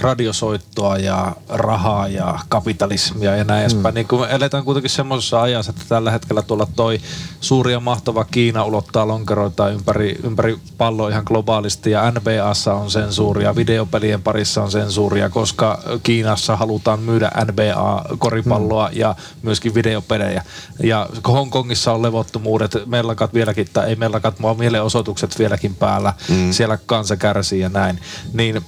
[0.03, 3.67] radiosoittoa ja rahaa ja kapitalismia ja näin mm.
[3.67, 3.95] edespäin.
[3.95, 7.01] Niin kun eletään kuitenkin semmoisessa ajassa, että tällä hetkellä tuolla toi
[7.41, 13.57] suuri ja mahtava Kiina ulottaa lonkeroita ympäri, ympäri palloa ihan globaalisti ja NBAssa on sensuuria,
[13.57, 18.99] videopelien parissa on sensuuria, koska Kiinassa halutaan myydä NBA-koripalloa mm.
[18.99, 20.43] ja myöskin videopelejä.
[20.83, 26.15] Ja Hongkongissa on levottomuudet, mellakat vieläkin, tai ei mellakat, vaan mielenosoitukset vieläkin päällä.
[26.29, 26.53] Mm.
[26.53, 27.99] Siellä kansa kärsii ja näin.
[28.33, 28.62] Niin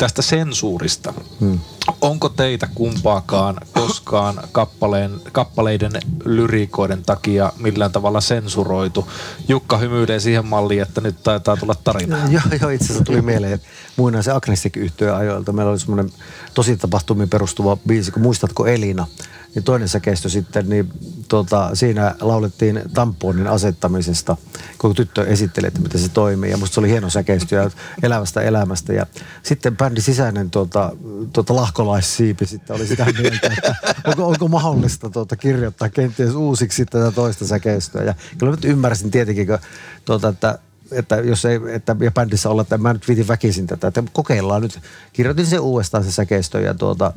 [0.00, 1.14] tästä sensuurista.
[1.40, 1.60] Hmm.
[2.00, 5.92] Onko teitä kumpaakaan koskaan kappaleen, kappaleiden
[6.24, 9.08] lyriikoiden takia millään tavalla sensuroitu?
[9.48, 12.16] Jukka hymyilee siihen malliin, että nyt taitaa tulla tarina.
[12.30, 13.60] Joo, joo itse asiassa tuli mieleen
[13.96, 14.78] muinaisen agnestik
[15.16, 15.52] ajoilta.
[15.52, 16.12] Meillä oli semmoinen
[16.54, 19.06] tosi tapahtumiin perustuva biisi, kun muistatko Elina?
[19.54, 20.92] Niin toinen säkeistö sitten, niin
[21.28, 24.36] tota, siinä laulettiin tamponin asettamisesta,
[24.78, 26.50] kun tyttö esitteli, että miten se toimii.
[26.50, 27.70] Ja musta se oli hieno säkeistö ja
[28.02, 28.92] elävästä elämästä.
[28.92, 29.06] Ja
[29.42, 30.92] sitten bändin sisäinen tota,
[31.32, 37.12] tota lahkolaissiipi sitten oli sitä mieltä, että onko, onko mahdollista tota, kirjoittaa kenties uusiksi tätä
[37.12, 38.02] toista säkeistöä.
[38.02, 39.58] Ja kyllä nyt ymmärsin tietenkin, kun,
[40.04, 40.58] tota, että
[40.92, 44.62] että jos ei, että ja bändissä olla, että mä nyt viitin väkisin tätä, että kokeillaan
[44.62, 44.80] nyt.
[45.12, 47.12] Kirjoitin se uudestaan se säkeistö ja tuota,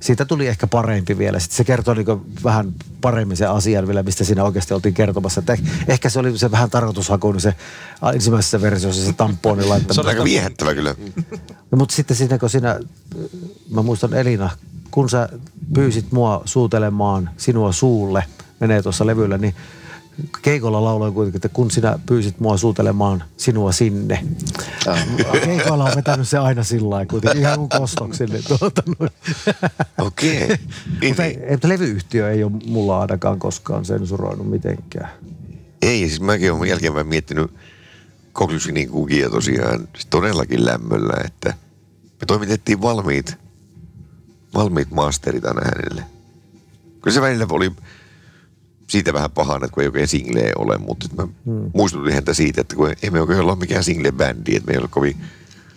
[0.00, 1.38] siitä tuli ehkä parempi vielä.
[1.38, 5.38] Sitten se kertoi niin vähän paremmin se asian vielä, mistä siinä oikeasti oltiin kertomassa.
[5.40, 5.56] Että
[5.88, 7.54] ehkä se oli se vähän tarkoitushakuinen se
[8.14, 9.94] ensimmäisessä versiossa se tampooni laittaminen.
[9.94, 10.94] Se on aika viehättävä kyllä.
[11.70, 12.80] No, mutta sitten siinä, kun siinä
[13.70, 14.50] mä muistan Elina,
[14.90, 15.28] kun sä
[15.74, 18.24] pyysit mua suutelemaan sinua suulle,
[18.60, 19.54] menee tuossa levyllä, niin
[20.42, 24.24] keikolla lauloin kuitenkin, että kun sinä pyysit mua suutelemaan sinua sinne.
[25.44, 28.38] Keikoilla on vetänyt se aina sillä lailla kuitenkin ihan kuin kostoksille.
[28.48, 28.82] Tuota.
[29.98, 30.44] Okei.
[30.44, 30.56] Okay.
[31.00, 31.42] Niin, mutta, niin.
[31.42, 35.10] ei, mutta levyyhtiö ei ole mulla ainakaan koskaan sensuroinut mitenkään.
[35.82, 37.50] Ei, siis mäkin olen jälkeenpäin miettinyt
[38.32, 41.54] Koklysinin kukia tosiaan todellakin lämmöllä, että
[42.20, 43.36] me toimitettiin valmiit,
[44.54, 46.02] valmiit masterit aina hänelle.
[47.02, 47.70] Kyllä se välillä oli
[48.88, 51.70] siitä vähän pahana, että kun ei oikein singleä ole, mutta mä hmm.
[51.74, 55.16] muistutin häntä siitä, että kun emme oikein ole mikään single-bändi, että me ei ole kovin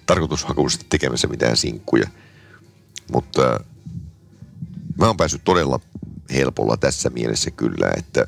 [0.05, 2.07] tarkoitushakuisesti tekemässä mitään sinkkuja.
[3.11, 3.59] Mutta
[4.99, 5.79] mä oon päässyt todella
[6.33, 8.27] helpolla tässä mielessä kyllä, että,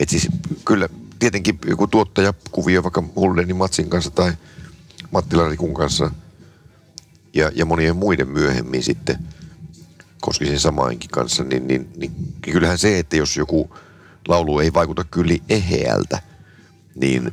[0.00, 0.28] että siis
[0.64, 4.32] kyllä tietenkin joku tuottajakuvio vaikka Huldenin Matsin kanssa tai
[5.10, 6.10] Matti Larikun kanssa
[7.34, 9.18] ja, ja monien muiden myöhemmin sitten
[10.20, 13.76] Koskisen samainkin kanssa, niin, niin, niin kyllähän se, että jos joku
[14.28, 16.22] laulu ei vaikuta kyllä eheältä,
[16.94, 17.32] niin,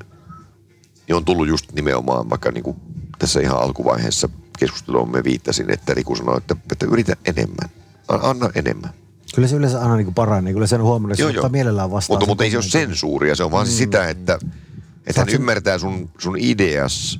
[1.08, 2.78] niin on tullut just nimenomaan vaikka niin kuin
[3.20, 7.70] tässä ihan alkuvaiheessa keskustelua me viittasin, että Riku sanoi, että, että yritä enemmän,
[8.08, 8.94] anna enemmän.
[9.36, 10.54] Kyllä se yleensä aina niin kuin paranee.
[10.54, 12.14] Kyllä sen huomannut, että Joo, se ottaa mielellään vastaan.
[12.14, 13.72] Mutta, mutta ei se ole sensuuria, se on vaan mm.
[13.72, 14.40] sitä, että,
[15.08, 17.20] että hän sen- ymmärtää sun, sun ideas,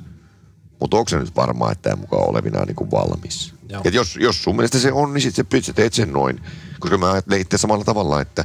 [0.80, 3.54] mutta onko se nyt varmaa, että tämä mukaan olevinaan niin kuin valmis?
[3.68, 3.82] Joo.
[3.84, 6.40] Et jos, jos sun mielestä se on, niin sitten sä teet sen noin.
[6.80, 8.44] Koska mä ajattelen itse samalla tavalla, että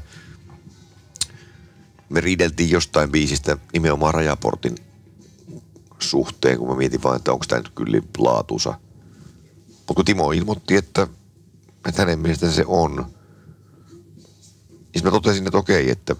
[2.09, 4.75] me riideltiin jostain biisistä nimenomaan rajaportin
[5.99, 8.73] suhteen, kun mä mietin vaan, että onko tämä nyt kyllä laatusa.
[9.67, 11.07] Mutta kun Timo ilmoitti, että,
[11.87, 13.05] että hänen mielestään se on,
[14.69, 16.15] niin mä totesin, että okei, että,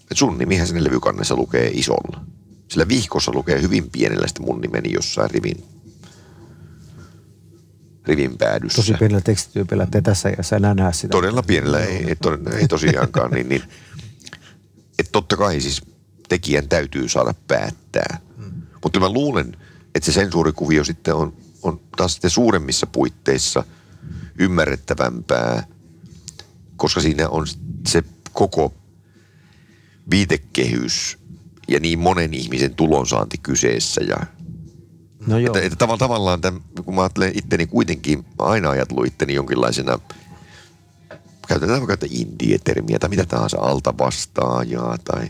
[0.00, 2.24] että sun nimihän sinne levykannessa lukee isolla.
[2.68, 5.64] Sillä vihkossa lukee hyvin pienellä sitten mun nimeni jossain rivin,
[8.06, 8.76] rivin päädyssä.
[8.76, 11.12] Tosi pienellä tekstityypillä, ei tässä iässä enää näe sitä.
[11.12, 13.30] Todella pienellä, ei, ei, to, ei tosiaankaan.
[13.30, 13.62] niin, niin,
[14.98, 15.82] että totta kai siis
[16.28, 18.20] tekijän täytyy saada päättää.
[18.82, 19.56] Mutta mä luulen,
[19.94, 23.64] että se sensuurikuvio sitten on, on taas sitten suuremmissa puitteissa
[24.38, 25.66] ymmärrettävämpää,
[26.76, 27.46] koska siinä on
[27.86, 28.74] se koko
[30.10, 31.18] viitekehys
[31.68, 34.16] ja niin monen ihmisen tulonsaanti kyseessä ja
[35.26, 35.46] No joo.
[35.46, 39.98] että, että tavalla, tavallaan, tämän, kun mä ajattelen itteni kuitenkin, mä aina ajatellut itteni jonkinlaisena,
[41.48, 45.28] käytetään vaikka että indie-termiä tai mitä tahansa alta vastaajaa tai,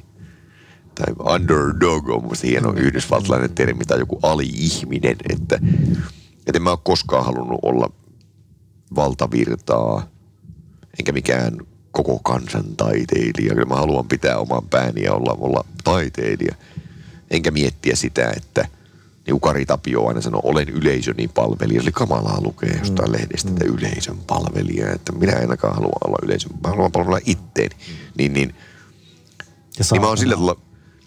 [0.95, 5.59] tai underdog on musta hieno yhdysvaltalainen termi tai joku ali-ihminen, että,
[6.47, 7.91] että en mä ole koskaan halunnut olla
[8.97, 10.07] valtavirtaa
[10.99, 11.59] enkä mikään
[11.91, 13.55] koko kansan taiteilija.
[13.55, 16.55] Kyllä mä haluan pitää oman pääni ja olla, olla taiteilija.
[17.31, 18.69] Enkä miettiä sitä, että
[19.27, 21.81] niin kuin Kari Tapio aina sanoi, olen yleisöni palvelija.
[21.81, 24.93] Eli kamalaa lukee jostain lehdestä, että yleisön palvelija.
[24.93, 27.77] Että minä en ainakaan halua olla yleisön, mä haluan palvella itteeni.
[28.19, 28.55] Niin, niin,
[29.79, 30.61] Ja niin mä oon sillä tavalla,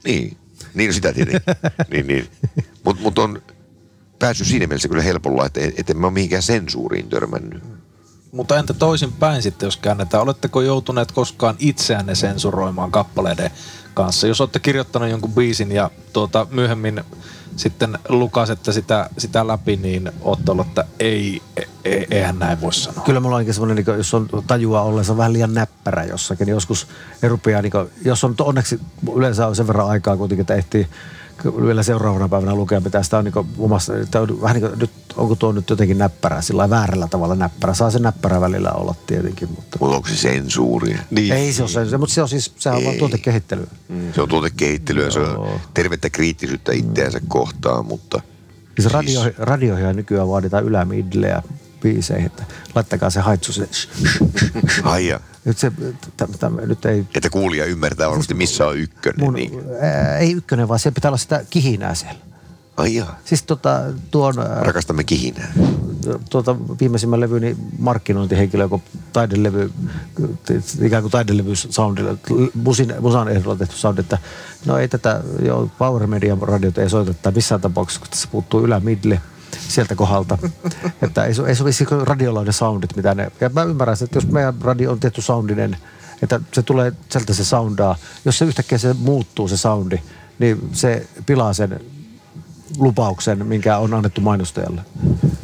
[0.03, 0.37] niin,
[0.73, 1.41] niin sitä tietenkin.
[1.91, 2.27] niin, niin.
[2.83, 3.41] Mutta mut on
[4.19, 7.63] päässyt siinä mielessä kyllä helpolla, että et en mä ole mihinkään sensuuriin törmännyt.
[8.31, 10.23] Mutta entä toisin päin sitten, jos käännetään?
[10.23, 13.51] Oletteko joutuneet koskaan itseänne sensuroimaan kappaleiden
[13.93, 14.27] kanssa?
[14.27, 17.03] Jos olette kirjoittanut jonkun biisin ja tuota, myöhemmin
[17.57, 21.41] sitten lukasette sitä, sitä läpi, niin olette ollut, että ei,
[21.85, 23.03] ei, eihän näin voi sanoa.
[23.03, 26.87] Kyllä mulla on semmoinen, niin jos on tajua ollensa vähän liian näppärä jossakin, niin joskus
[27.21, 28.79] ne rupeaa, niin kuin, jos on onneksi
[29.15, 30.87] yleensä on sen verran aikaa kuitenkin, että ehtii
[31.45, 34.91] vielä seuraavana päivänä lukea, mitä sitä on niin omassa, että on vähän niin kuin, nyt,
[35.15, 37.73] onko tuo nyt jotenkin näppärä, sillä väärällä tavalla näppärä.
[37.73, 40.99] Saa se näppärä välillä olla tietenkin, mutta Mutta onko se sensuuria?
[41.11, 41.33] Niin.
[41.33, 43.67] ei se ole se, mutta se on siis, sehän on vaan tuotekehittelyä.
[44.15, 48.21] Se on tuotekehittelyä, se on tervettä kriittisyyttä itseänsä kohtaan, mutta
[48.79, 51.43] Siis radio, radioihin nykyään vaaditaan ylämidleä
[51.93, 52.43] biiseihin, että
[52.75, 53.69] laittakaa se haitsu se.
[54.83, 55.71] aija, Nyt se,
[56.17, 59.19] täm, täm, nyt ei että kuulija ymmärtää varmasti missä on ykkönen.
[59.25, 59.63] mun, Niin.
[59.81, 62.19] ää, ei ykkönen, vaan siellä pitää olla sitä kihinää siellä.
[62.77, 65.51] Aija, Siis tota, tuon, rakastamme kihinää.
[66.29, 68.79] tuota, viimeisimmän levyni markkinointihenkilö, joka
[69.13, 69.71] taidelevy,
[70.81, 72.17] ikään kuin taidelevy soundilla,
[72.53, 74.17] musin, musan ehdolla tehty sound, että
[74.65, 79.19] no ei tätä, joo, Power Media radiota ei soiteta missään tapauksessa, kun tässä puuttuu ylämidli
[79.67, 80.37] sieltä kohdalta.
[81.01, 84.61] että ei, ei sovisi radiolla ne soundit, mitä ne, ja mä ymmärrän, että jos meidän
[84.61, 85.77] radio on tehty soundinen,
[86.21, 89.99] että se tulee, sieltä se soundaa, jos se yhtäkkiä se muuttuu se soundi,
[90.39, 91.79] niin se pilaa sen
[92.77, 94.81] lupauksen, minkä on annettu mainostajalle.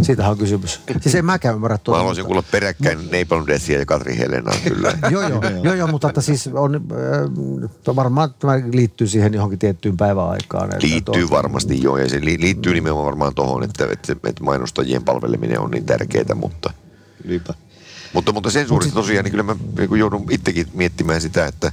[0.02, 0.80] Siitähän on kysymys.
[1.02, 1.98] Siis en mäkään ymmärrä Mä tuota.
[1.98, 4.94] haluaisin kuulla peräkkäin Napalm Deathia ja Katri Helenaa kyllä.
[5.12, 9.98] Joo, joo, joo, joo, mutta että siis on, äh, varmaan tämä liittyy siihen johonkin tiettyyn
[9.98, 10.66] päiväaikaan.
[10.74, 14.44] että Liittyy tuota- varmasti joo, ja se li- liittyy nimenomaan varmaan tohon, että, että, että
[14.44, 16.74] mainostajien palveleminen on niin tärkeää, mutta,
[17.28, 17.54] Niinpä.
[18.14, 21.72] mutta, mutta sensuurista tosiaan, niin kyllä mä niin joudun itsekin miettimään sitä, että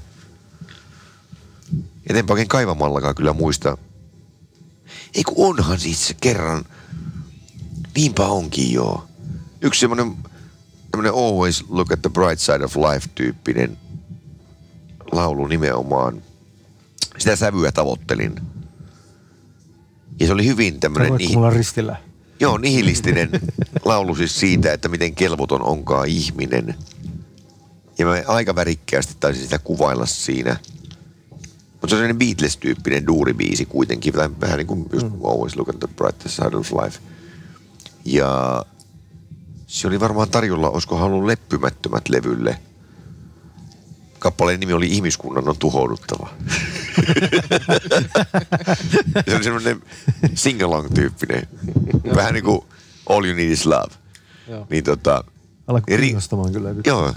[2.11, 3.79] eteenpäin kaivamallakaan kyllä muista.
[5.15, 6.65] Ei kun onhan siis se kerran,
[7.95, 9.05] niinpä onkin joo.
[9.61, 10.17] Yksi semmoinen,
[10.91, 13.79] semmoinen always look at the bright side of life tyyppinen
[15.13, 16.23] laulu nimenomaan.
[17.19, 18.35] Sitä sävyä tavoittelin.
[20.21, 21.11] Ja se oli hyvin tämmöinen...
[21.11, 21.97] Voitko mulla ristillä?
[22.41, 23.31] Joo, nihilistinen
[23.85, 26.75] laulu siis siitä, että miten kelvoton onkaan ihminen.
[27.99, 30.57] Ja mä aika värikkäästi taisin sitä kuvailla siinä.
[31.81, 35.25] Mutta se on sellainen Beatles-tyyppinen duuribiisi kuitenkin, tai vähän niin kuin just mm.
[35.25, 36.99] Always Look at the Bright Side of Life.
[38.05, 38.65] Ja
[39.67, 42.59] se oli varmaan tarjolla, olisiko halunnut leppymättömät levylle.
[44.19, 46.29] Kappaleen nimi oli Ihmiskunnan on tuhouduttava.
[49.29, 49.83] se oli semmoinen
[50.35, 51.49] sing-along-tyyppinen.
[52.15, 52.61] Vähän niin kuin
[53.09, 53.95] All You Need Is Love.
[54.49, 54.67] Joo.
[54.71, 55.25] Niin tota,
[55.67, 56.75] Alkoi kiinnostamaan kyllä.
[56.87, 57.15] Joo.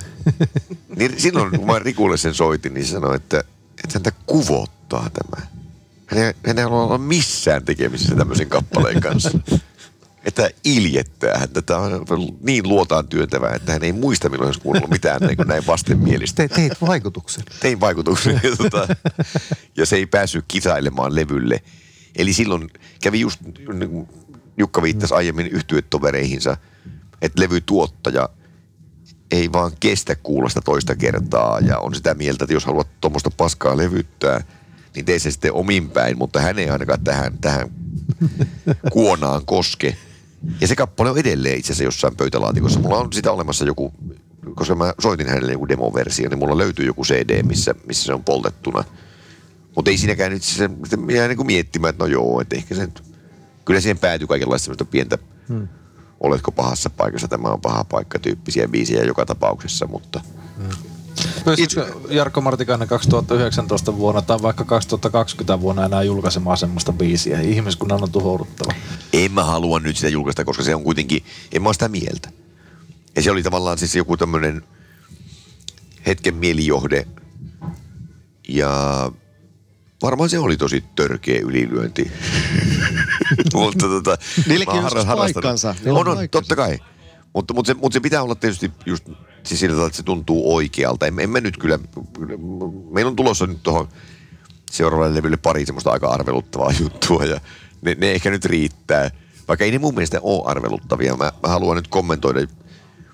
[0.96, 3.44] Niin silloin kun mä Rikulle sen soitin, niin se sanoi, että,
[3.84, 5.48] että häntä kuvottaa tämä.
[6.06, 9.40] Hän ei, hän ei halua olla missään tekemisissä tämmöisen kappaleen kanssa.
[10.26, 11.62] Että iljettää häntä.
[11.62, 12.06] Tämä on
[12.42, 16.48] niin luotaan työntävää, että hän ei muista milloin olisi kuunnellut mitään niin kuin näin vastenmielistä.
[16.48, 17.44] Te, teit vaikutuksen.
[17.60, 18.42] Tein vaikutuksen.
[18.44, 18.88] Ja, tota,
[19.78, 21.62] ja se ei päässyt kisailemaan levylle.
[22.16, 22.70] Eli silloin
[23.02, 23.42] kävi just,
[23.74, 24.10] niin kuin
[24.58, 26.58] Jukka viittasi aiemmin yhtyötovereihinsa,
[27.22, 28.30] että levytuottaja
[29.34, 33.32] ei vaan kestä kuulla sitä toista kertaa ja on sitä mieltä, että jos haluat tuommoista
[33.38, 34.44] paskaa levyttää,
[34.96, 37.70] niin tee se sitten omin päin, mutta hän ei ainakaan tähän, tähän
[38.94, 39.98] kuonaan koske.
[40.62, 42.80] Ja se kappale on edelleen itse asiassa jossain pöytälaatikossa.
[42.80, 43.94] Mulla on sitä olemassa joku,
[44.56, 48.24] koska mä soitin hänelle joku demoversio, niin mulla löytyy joku CD, missä, missä se on
[48.24, 48.84] poltettuna.
[49.76, 52.76] Mutta ei siinäkään nyt se, se jää niin kuin miettimään, että no joo, että ehkä
[52.76, 53.04] se nyt,
[53.66, 55.18] kyllä siihen päätyy kaikenlaista pientä,
[55.48, 55.68] hmm.
[56.24, 60.22] Oletko pahassa paikassa, tämä on paha paikka tyyppisiä biisejä joka tapauksessa, mutta
[61.46, 67.42] Pystyisikö Jarkko Martikainen 2019 vuonna tai vaikka 2020 vuonna enää julkaisemaan semmoista biisiä?
[67.42, 68.74] Ihmiskunnan on tuhouduttava.
[69.14, 72.30] en mä halua nyt sitä julkaista, koska se on kuitenkin, en mä ole sitä mieltä.
[73.16, 74.64] Ja se oli tavallaan siis joku tämmöinen
[76.06, 77.08] hetken mielijohde.
[78.48, 79.12] Ja
[80.04, 82.12] varmaan se oli tosi törkeä ylilyönti.
[83.54, 85.34] mutta tota, Niilläkin on harra- harrastanut.
[85.34, 85.76] paikkansa.
[85.84, 86.42] Niillä On, on paikkansa.
[86.42, 86.80] totta kai.
[87.34, 89.10] Mutta, mutta, se, mutta se pitää olla tietysti just
[89.44, 91.08] siis sillä tavalla, että se tuntuu oikealta.
[91.08, 91.80] En, en mä nyt kyllä,
[92.92, 93.88] meillä on tulossa nyt tuohon
[94.72, 97.42] seuraavalle levylle pari semmoista aika arveluttavaa juttua ja
[97.82, 99.12] ne, ne ehkä nyt riittää.
[99.48, 101.16] Vaikka ei ne mun mielestä ole arveluttavia.
[101.18, 102.48] Mä, mä haluan nyt kommentoida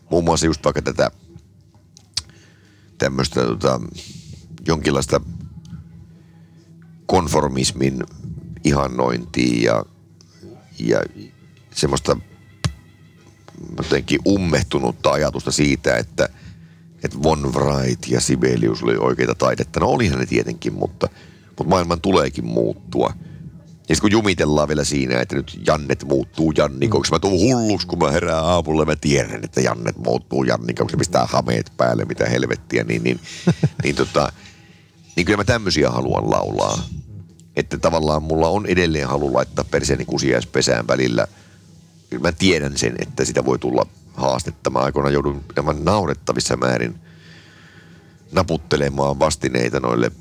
[0.10, 1.12] muun muassa just vaikka tätä
[2.98, 3.82] tämmöistä tota,
[4.68, 5.22] jonkinlaista
[7.10, 8.04] konformismin
[8.64, 9.84] ihannointia ja,
[10.80, 11.02] ja
[11.74, 12.18] semmoista
[13.78, 16.30] jotenkin ummehtunutta ajatusta siitä, että,
[17.04, 19.80] että Von Wright ja Sibelius oli oikeita taidetta.
[19.80, 21.10] No olihan ne tietenkin, mutta,
[21.48, 23.14] mutta maailman tuleekin muuttua.
[23.90, 27.12] Ja sitten kun jumitellaan vielä siinä, että nyt Jannet muuttuu Jannikoksi.
[27.12, 30.98] Mä tuun hulluksi, kun mä herään aamulla mä tiedän, että Jannet muuttuu Jannikoksi.
[30.98, 32.84] Pistää hameet päälle, mitä helvettiä.
[32.84, 33.20] Niin, niin,
[33.84, 34.32] niin, tota,
[35.16, 36.84] niin kyllä mä tämmöisiä haluan laulaa.
[37.60, 41.28] Että tavallaan mulla on edelleen halu laittaa perseeni kusiaispesään välillä.
[42.22, 44.70] Mä tiedän sen, että sitä voi tulla haastetta.
[44.70, 46.96] Mä aikoinaan joudun aivan naurettavissa määrin
[48.32, 50.12] naputtelemaan vastineita noille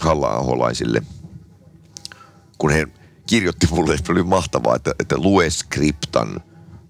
[0.00, 0.72] halla
[2.58, 2.86] kun he
[3.26, 6.28] kirjoitti mulle, että oli mahtavaa, että, että lue skriptan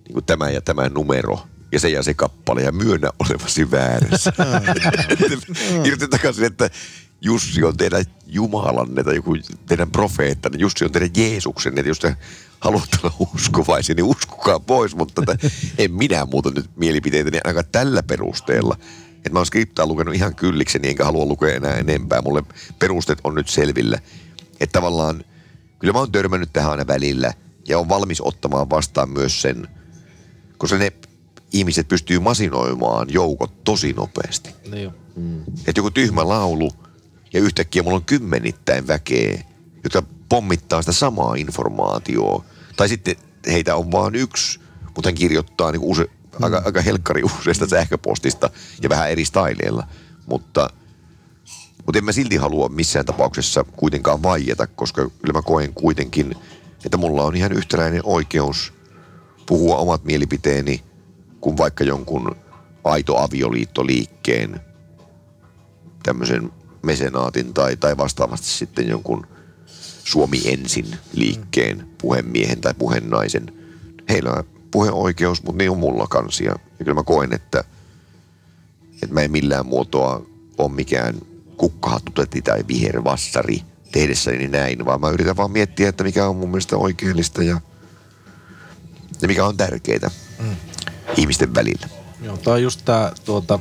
[0.04, 1.40] niin kuin tämä ja tämä numero
[1.72, 4.32] ja se ja se kappale ja myönnä olevasi väärässä.
[5.82, 6.70] Kirjoitin takaisin, että
[7.20, 12.16] Jussi on teidän Jumalanne tai joku teidän profeettanne, Jussi on teidän Jeesuksenne, että jos te
[12.60, 18.02] haluatte olla uskovaisia, niin uskokaa pois, mutta että en minä muuta nyt mielipiteitäni ainakaan tällä
[18.02, 18.76] perusteella.
[19.16, 22.22] Että mä oon skriptaa lukenut ihan kyllikseni, enkä halua lukea enää enempää.
[22.22, 22.42] Mulle
[22.78, 23.98] perusteet on nyt selvillä.
[24.60, 25.24] Että tavallaan,
[25.78, 27.34] kyllä mä oon törmännyt tähän aina välillä
[27.68, 29.68] ja on valmis ottamaan vastaan myös sen,
[30.58, 30.92] koska ne
[31.52, 34.50] ihmiset pystyy masinoimaan joukot tosi nopeasti.
[34.70, 34.92] Niin jo.
[35.66, 36.72] Että joku tyhmä laulu
[37.32, 39.42] ja yhtäkkiä mulla on kymmenittäin väkeä,
[39.84, 42.48] jotka pommittaa sitä samaa informaatiota.
[42.76, 44.60] Tai sitten heitä on vaan yksi,
[44.94, 46.10] mutta hän kirjoittaa niin use,
[46.42, 48.50] aika, aika helkkari useasta sähköpostista
[48.82, 49.86] ja vähän eri styleilla.
[50.26, 50.70] Mutta,
[51.86, 56.36] mutta en mä silti halua missään tapauksessa kuitenkaan vaieta, koska kyllä mä koen kuitenkin
[56.84, 58.72] että mulla on ihan yhtäläinen oikeus
[59.46, 60.84] puhua omat mielipiteeni
[61.40, 62.36] kuin vaikka jonkun
[62.84, 64.60] aito avioliittoliikkeen
[66.02, 69.26] tämmöisen mesenaatin tai, tai vastaavasti sitten jonkun
[70.04, 73.52] Suomi ensin liikkeen puhemiehen tai puhenaisen.
[74.08, 76.44] Heillä on puheoikeus, mutta niin on mulla kanssa.
[76.44, 77.64] Ja, ja kyllä mä koen, että,
[79.02, 80.26] että mä en millään muotoa
[80.58, 81.14] ole mikään
[81.56, 83.62] kukkahattutetti tai vihervassari
[83.92, 87.60] tehdessäni näin, vaan mä yritän vaan miettiä, että mikä on mun mielestä oikeellista ja,
[89.22, 90.56] ja mikä on tärkeää mm.
[91.16, 91.88] ihmisten välillä.
[92.22, 93.58] Joo, tämä on just tämä, tuota,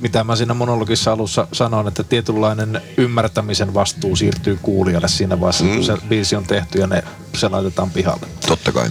[0.00, 5.74] mitä mä siinä monologissa alussa sanoin, että tietynlainen ymmärtämisen vastuu siirtyy kuulijalle siinä vaiheessa, mm.
[5.74, 7.04] kun se biisi on tehty ja ne,
[7.34, 8.26] se laitetaan pihalle.
[8.46, 8.90] Totta kai.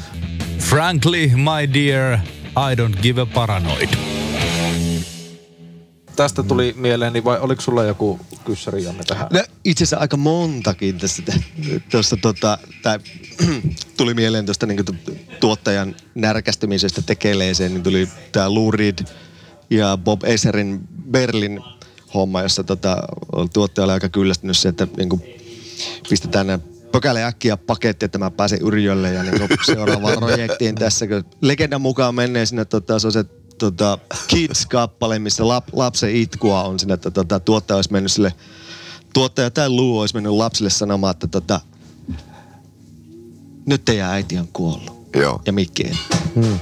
[0.59, 2.19] Frankly, my dear,
[2.71, 3.89] I don't give a paranoid.
[6.15, 9.27] Tästä tuli mieleen, niin vai oliko sulla joku kyssäri Janne tähän?
[9.33, 11.33] No, itse asiassa aika montakin tästä.
[11.91, 12.99] Tuossa tota, tää,
[13.97, 14.85] tuli mieleen tuosta niin
[15.39, 18.99] tuottajan närkästymisestä tekeleeseen, niin tuli tämä Lou Reed
[19.69, 21.61] ja Bob Eserin Berlin
[22.13, 22.97] homma, jossa tota,
[23.53, 25.21] tuottaja oli aika kyllästynyt se, että niin kuin,
[26.09, 26.59] pistetään nämä
[26.91, 32.15] pökäle äkkiä paketti, että mä pääsen Yrjölle ja niin seuraavaan projektiin tässä, kun legendan mukaan
[32.15, 33.25] menee sinne tota, se on se
[33.57, 33.97] tota,
[34.27, 38.33] Kids-kappale, missä lap, lapsen itkua on sinne, että tota, tuottaja olisi mennyt sille,
[39.13, 41.61] tuottaja tai Lou olisi mennyt lapsille sanomaan, että tota,
[43.65, 45.09] nyt teidän äiti on kuollut.
[45.15, 45.41] Joo.
[45.45, 45.93] Ja Mikki ei.
[46.35, 46.59] Hmm.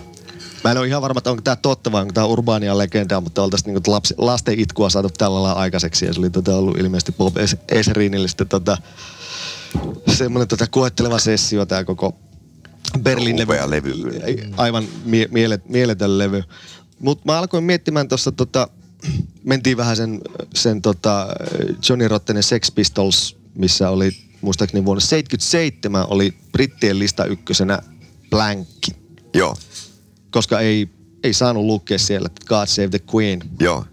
[0.63, 3.43] Mä en ole ihan varma, että onko tämä totta vai onko tämä urbaania legendaa, mutta
[3.43, 6.06] oltaisiin niinku lapsi, lasten itkua saatu tällä lailla aikaiseksi.
[6.06, 8.78] Ja se oli tota ollut ilmeisesti Bob Es- Eserinille sitten tota,
[10.17, 12.15] semmoinen tota koetteleva sessio tämä koko
[12.99, 13.93] Berlin Upea levy.
[14.58, 16.43] Aivan mie- mielet, mieletön levy.
[16.99, 18.67] Mutta mä alkoin miettimään tuossa tota,
[19.43, 20.21] mentiin vähän sen,
[20.54, 21.28] sen tota
[21.89, 27.80] Johnny Rottenen Sex Pistols, missä oli muistaakseni vuonna 77 oli brittien lista ykkösenä
[28.30, 29.56] Blankki Joo,
[30.34, 30.89] koska ei,
[31.24, 33.39] ei saanut lukea siellä että God Save the Queen.
[33.60, 33.86] joo.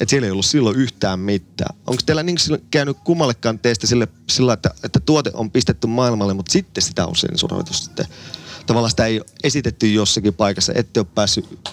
[0.00, 1.76] Että siellä ei ollut silloin yhtään mitään.
[1.86, 2.38] Onko teillä niin
[2.70, 7.16] käynyt kummallekaan teistä sille, sillä, että, että tuote on pistetty maailmalle, mutta sitten sitä on
[7.16, 8.06] sensuroitu sitten.
[8.66, 11.70] Tavallaan sitä ei ole esitetty jossakin paikassa, ette ole päässyt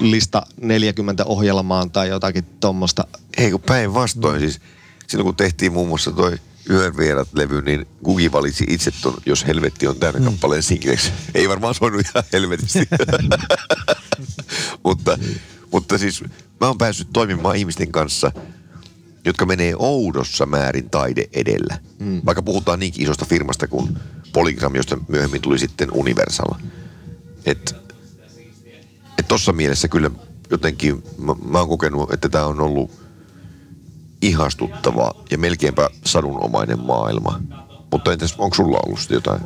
[0.00, 3.04] lista 40 ohjelmaan tai jotakin tuommoista.
[3.36, 4.40] Ei kun päinvastoin.
[4.40, 4.60] Siis
[5.06, 6.38] silloin kun tehtiin muun muassa toi
[6.70, 11.12] Yön vierat-levy, niin Gugi valitsi itse ton, jos helvetti on täynnä kappaleen singleksi.
[11.34, 12.88] Ei varmaan soinut ihan helvetisti.
[14.84, 15.18] mutta,
[15.72, 16.24] mutta siis
[16.60, 18.32] mä oon päässyt toimimaan ihmisten kanssa,
[19.24, 21.78] jotka menee oudossa määrin taide edellä.
[21.98, 22.22] Mm.
[22.26, 23.98] Vaikka puhutaan niinkin isosta firmasta kuin
[24.32, 26.54] Polygram, josta myöhemmin tuli sitten Universal.
[27.46, 27.76] Et,
[29.18, 30.10] et tossa mielessä kyllä
[30.50, 32.99] jotenkin mä, mä oon kokenut, että tämä on ollut
[34.22, 37.40] ihastuttava ja melkeinpä sadunomainen maailma.
[37.92, 39.40] Mutta entäs, onko sulla ollut jotain?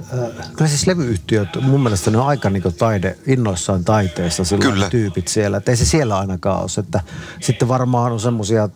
[0.56, 4.90] Kyllä siis levyyhtiöt, mun mielestä ne on aika niin taide, innoissaan taiteessa Kyllä.
[4.90, 5.56] tyypit siellä.
[5.56, 6.68] Että ei se siellä ainakaan ole.
[6.78, 7.00] Että
[7.40, 8.68] sitten varmaan on semmoisia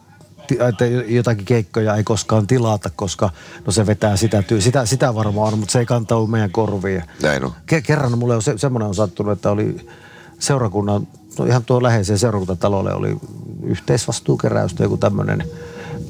[0.69, 3.31] että jotakin keikkoja ei koskaan tilata, koska
[3.67, 7.03] no se vetää sitä, tyy- sitä, sitä varmaan mutta se ei kantaudu meidän korviin.
[7.23, 7.53] Näin on.
[7.75, 9.87] Ke- kerran mulle on se, semmoinen on sattunut, että oli
[10.39, 11.09] seurakunnan,
[11.39, 13.17] no ihan tuo läheiseen seurakuntatalolle oli
[13.63, 15.45] yhteisvastuukeräystä, joku tämmöinen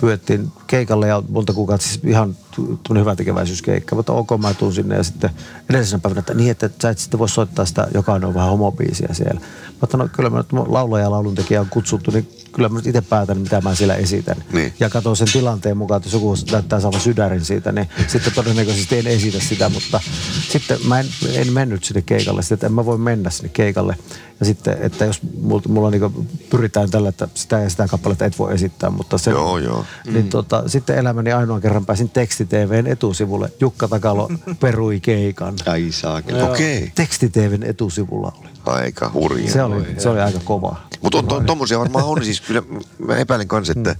[0.00, 3.96] pyöttiin keikalle ja monta kuukautta siis ihan tämmöinen hyvä tekeväisyyskeikka.
[3.96, 5.30] Mutta ok, mä tuun sinne ja sitten
[5.70, 9.08] edellisenä päivänä, että niin, että sä et sitten voi soittaa sitä, jokainen on vähän homobiisiä
[9.12, 9.40] siellä.
[9.82, 13.00] Oon, no kyllä mä nyt laulaja ja lauluntekijä on kutsuttu, niin kyllä mä nyt itse
[13.00, 14.36] päätän, mitä mä siellä esitän.
[14.52, 14.72] Niin.
[14.80, 18.98] Ja katson sen tilanteen mukaan, että jos joku näyttää saavan sydärin siitä, niin sitten todennäköisesti
[18.98, 20.00] en esitä sitä, mutta
[20.48, 23.96] sitten mä en, en mennyt sinne keikalle, sitten, että en mä voi mennä sinne keikalle.
[24.40, 28.38] Ja sitten, että jos mulla, mulla niin pyritään tällä, että sitä ja sitä kappaletta et
[28.38, 29.84] voi esittää, mutta se, Joo, joo.
[30.12, 33.52] niin tota, sitten elämäni ainoan kerran pääsin teksti-TVn etusivulle.
[33.60, 34.28] Jukka Takalo
[34.60, 35.54] perui keikan.
[35.66, 36.42] Ai saakeli.
[36.42, 36.78] Okei.
[36.78, 36.90] Okay.
[36.94, 38.48] Teksti-TVn etusivulla oli.
[38.66, 39.50] Aika hurjaa.
[39.50, 40.76] Se oli, se oli aika kova.
[41.02, 42.24] Mutta on, to, tommosia varmaan on.
[42.24, 42.62] Siis kyllä
[43.06, 43.96] mä epäilen kanssa, että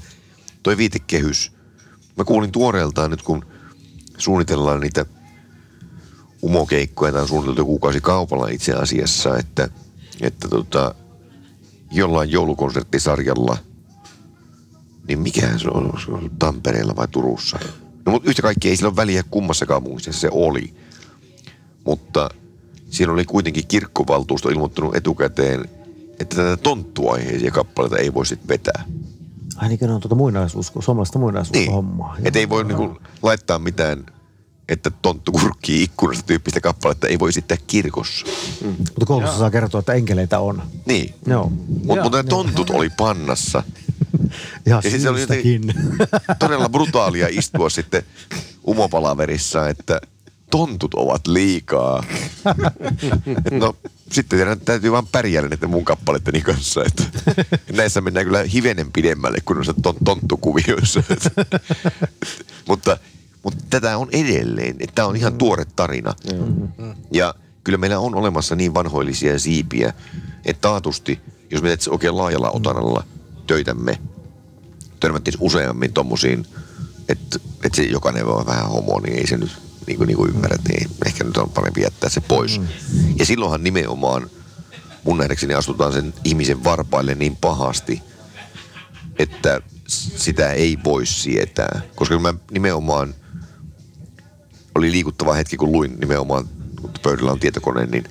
[0.63, 1.53] toi viitekehys.
[2.17, 3.45] Mä kuulin tuoreeltaan nyt, kun
[4.19, 5.07] suunnitellaan niitä
[6.43, 9.69] umokeikkoja, tai on suunniteltu kuukausi kaupalla itse asiassa, että,
[10.21, 10.95] että tota,
[11.91, 13.57] jollain joulukonserttisarjalla,
[15.09, 17.59] niin mikä se on, se on Tampereella vai Turussa?
[18.07, 20.75] No mutta yhtä kaikki ei sillä ole väliä kummassa kaupungissa se oli.
[21.85, 22.29] Mutta
[22.91, 25.69] siinä oli kuitenkin kirkkovaltuusto ilmoittanut etukäteen,
[26.21, 28.85] että tätä tonttuaiheisia kappaleita ei voi sitten vetää.
[29.57, 32.15] Ai niin, ne on tuota muinaisuusko, suomalaista muinaisuushommaa.
[32.15, 32.27] Niin.
[32.27, 34.07] Että ei voi niinku laittaa mitään,
[34.69, 38.27] että tonttu kurkkii ikkunasta tyyppistä kappaletta ei voi esittää kirkossa.
[38.79, 40.63] Mutta koulussa saa kertoa, että enkeleitä on.
[40.87, 41.15] Niin.
[41.27, 41.53] Joo.
[41.85, 43.63] Mutta mut ne tontut oli pannassa.
[44.67, 45.27] Ihan Ja sitten se oli
[46.39, 48.03] todella brutaalia istua sitten
[48.69, 50.01] umopalaverissa, että
[50.51, 52.05] tontut ovat liikaa.
[53.51, 53.77] no
[54.13, 56.83] sitten teidän täytyy vaan pärjäällä näiden mun kappaletteni kanssa.
[56.87, 57.05] Että
[57.73, 61.03] näissä mennään kyllä hivenen pidemmälle kuin noissa ton, tonttukuvioissa.
[62.69, 62.99] mutta,
[63.49, 64.77] mutta tätä on edelleen.
[64.81, 66.15] Että tämä on ihan tuore tarina.
[67.11, 67.35] Ja
[67.65, 69.93] kyllä meillä on olemassa niin vanhoillisia siipiä,
[70.45, 71.21] että taatusti,
[71.51, 73.05] jos me teet oikein laajalla otanalla
[73.47, 73.99] töitämme,
[75.01, 76.47] törmättiin useammin tommosiin,
[77.09, 79.51] että, että se jokainen voi vähän homo, niin ei se nyt
[79.87, 82.61] niin kuin, niin kuin ymmärrät, niin ehkä nyt on parempi jättää se pois.
[82.61, 82.69] Mm.
[83.17, 84.31] Ja silloinhan nimenomaan
[85.05, 88.03] mun nähdäkseni astutaan sen ihmisen varpaille niin pahasti,
[89.19, 89.61] että
[90.17, 91.81] sitä ei voi sietää.
[91.95, 93.15] Koska mä nimenomaan,
[94.75, 96.49] oli liikuttava hetki, kun luin nimenomaan,
[96.81, 98.05] kun pöydällä on tietokone, niin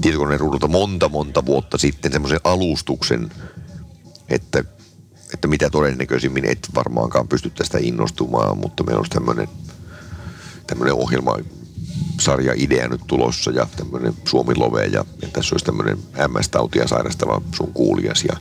[0.00, 3.30] tietokoneen ruudulta monta, monta vuotta sitten semmoisen alustuksen,
[4.28, 4.64] että,
[5.34, 9.48] että mitä todennäköisimmin et varmaankaan pysty tästä innostumaan, mutta meillä olisi tämmöinen
[10.66, 11.36] tämmöinen ohjelma
[12.20, 15.98] sarja idea nyt tulossa ja tämmöinen Suomi Love ja, ja tässä olisi tämmöinen
[16.28, 18.36] MS-tautia sairastava sun kuulijas ja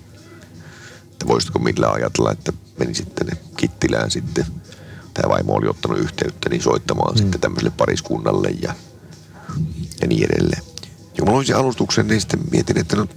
[1.11, 4.45] että voisitko millään ajatella, että meni sitten Kittilään sitten,
[5.21, 7.17] tämä vaimo oli ottanut yhteyttä, niin soittamaan mm.
[7.17, 8.73] sitten tämmöiselle pariskunnalle ja,
[10.01, 10.63] ja niin edelleen.
[11.17, 13.07] Ja mä luin sen alustuksen, niin sitten mietin, että no,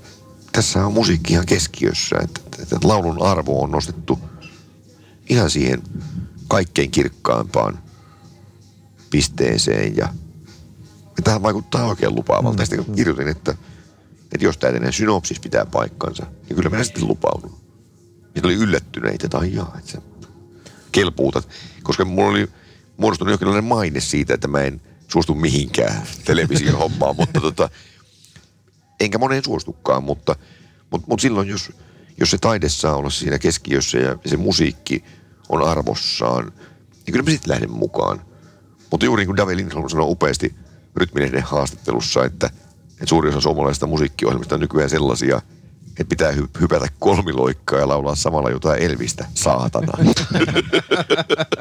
[0.53, 4.18] tässä on musiikki ihan keskiössä, että, että, että laulun arvo on nostettu
[5.28, 5.82] ihan siihen
[6.48, 7.78] kaikkein kirkkaimpaan
[9.11, 10.09] pisteeseen ja,
[11.16, 12.62] ja tähän vaikuttaa oikein lupaavalta.
[12.62, 12.66] Mm.
[12.66, 13.55] Sitten kirjoitin, että,
[14.34, 17.57] että jos tämä synopsis pitää paikkansa, niin kyllä mä sitten lupaudun.
[18.34, 20.11] Ja oli yllättyneitä, että aijaa, että sä
[20.93, 21.49] kelpuutat.
[21.82, 22.49] Koska mulla oli
[22.97, 27.68] muodostunut jonkinlainen maine siitä, että mä en suostu mihinkään television hommaan, mutta tota,
[29.01, 30.36] enkä moneen suostukaan, mutta,
[30.90, 31.72] mutta, mutta silloin jos,
[32.20, 35.05] jos se taide saa olla siinä keskiössä ja se musiikki
[35.49, 36.53] on arvossaan,
[36.95, 38.22] niin kyllä mä sitten lähden mukaan.
[38.90, 40.55] Mutta juuri niin kuin David Lindholm sanoi upeasti
[40.97, 42.47] rytminen haastattelussa, että,
[42.90, 45.43] että suuri osa suomalaisista musiikkiohjelmista on nykyään sellaisia,
[45.99, 49.93] että pitää hy- hypätä kolmiloikkaa ja laulaa samalla jotain Elvistä, saatana.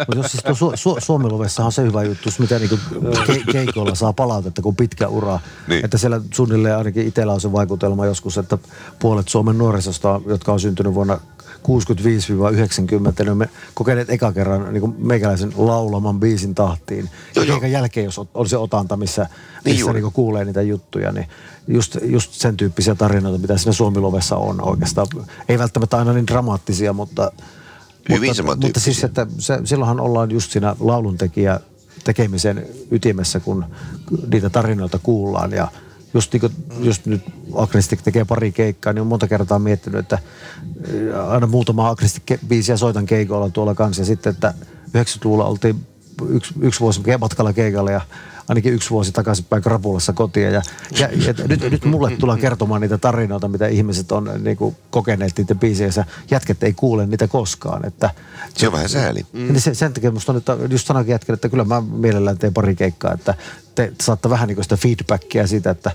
[0.07, 2.79] Mutta jos siis Su- Su- on se hyvä juttu, mitä niinku
[3.27, 5.39] ke- keikoilla saa palautetta, kun pitkä ura.
[5.67, 5.85] Niin.
[5.85, 8.57] Että siellä suunnilleen ainakin itsellä on se vaikutelma joskus, että
[8.99, 11.19] puolet Suomen nuorisosta, jotka on syntynyt vuonna
[11.67, 17.09] 65-90, niin me kokeneet eka kerran niin kuin meikäläisen laulaman biisin tahtiin.
[17.35, 19.29] Joo, ja keikan jälkeen, jos on se otanta, missä,
[19.65, 19.93] missä juuri.
[19.93, 21.27] niin kuin kuulee niitä juttuja, niin
[21.67, 25.07] just, just sen tyyppisiä tarinoita, mitä siinä Suomilovessa on oikeastaan.
[25.49, 27.31] Ei välttämättä aina niin dramaattisia, mutta
[28.09, 31.59] Hyvin mutta, mutta siis, että se, silloinhan ollaan just siinä lauluntekijä
[32.03, 33.65] tekemisen ytimessä, kun
[34.31, 35.67] niitä tarinoita kuullaan ja
[36.13, 37.21] just, niin kuin, just nyt
[37.55, 40.19] Agnestic tekee pari keikkaa, niin on monta kertaa miettinyt, että
[41.13, 44.01] äh, aina muutama Agnestic-biisiä soitan keikoilla tuolla kanssa.
[44.01, 44.53] Ja sitten, että
[44.97, 45.85] 90-luvulla oltiin
[46.29, 48.01] yksi, yksi vuosi matkalla keikalle ja
[48.51, 50.45] ainakin yksi vuosi takaisinpäin krapulassa kotiin.
[50.45, 50.61] Ja,
[50.99, 55.37] ja, ja nyt, nyt mulle tullaan kertomaan niitä tarinoita, mitä ihmiset on niin kuin, kokeneet
[55.37, 56.05] niiden biiseissä.
[56.31, 57.85] Jätket ei kuule niitä koskaan.
[57.85, 58.09] Että,
[58.57, 59.25] Se on vähän sääli.
[59.33, 59.39] Mm.
[59.39, 62.53] Niin se, sen takia musta on, että just sanoinkin jätkelle, että kyllä mä mielellään teen
[62.53, 63.33] pari keikkaa, että
[63.75, 65.91] te saatte vähän niin kuin sitä feedbackia siitä, että,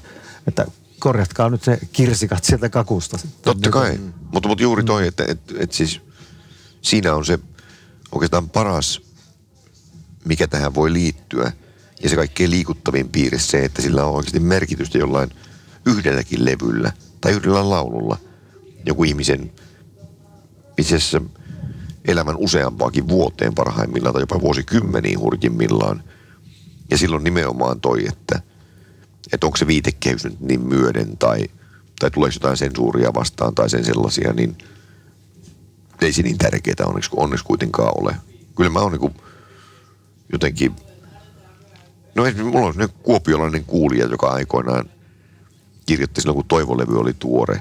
[0.49, 0.67] että
[0.99, 3.19] korjatkaa nyt ne kirsikat sieltä kakusta.
[3.19, 3.41] sitten.
[3.43, 3.97] Totta kai.
[3.97, 4.13] Mm.
[4.33, 6.01] Mutta, mutta juuri toi, että et, et siis
[6.83, 7.39] siinä on se
[8.13, 9.01] oikeastaan paras,
[10.25, 11.53] mikä tähän voi liittyä.
[12.03, 15.31] Ja se kaikkein liikuttavin piirre se, että sillä on oikeasti merkitystä jollain
[15.87, 18.19] yhdelläkin levyllä tai yhdellä laululla.
[18.87, 19.53] Joku ihmisen
[20.79, 21.23] itse asiassa
[22.05, 26.03] elämän useampaakin vuoteen parhaimmillaan tai jopa vuosikymmeniin hurjimmillaan.
[26.91, 28.43] Ja silloin nimenomaan toi, että,
[29.33, 31.45] että onko se viitekehys nyt niin myöden tai,
[32.01, 34.59] tai tuleeko jotain sensuuria vastaan tai sen sellaisia, niin
[36.01, 38.17] ei se niin tärkeää onneksi, onneksi kuitenkaan ole.
[38.57, 39.15] Kyllä mä oon niin
[40.33, 40.77] jotenkin,
[42.17, 44.91] no esimerkiksi mulla on sellainen kuopiolainen kuulija, joka aikoinaan
[45.87, 47.61] kirjoitti silloin, kun Toivolevy oli tuore.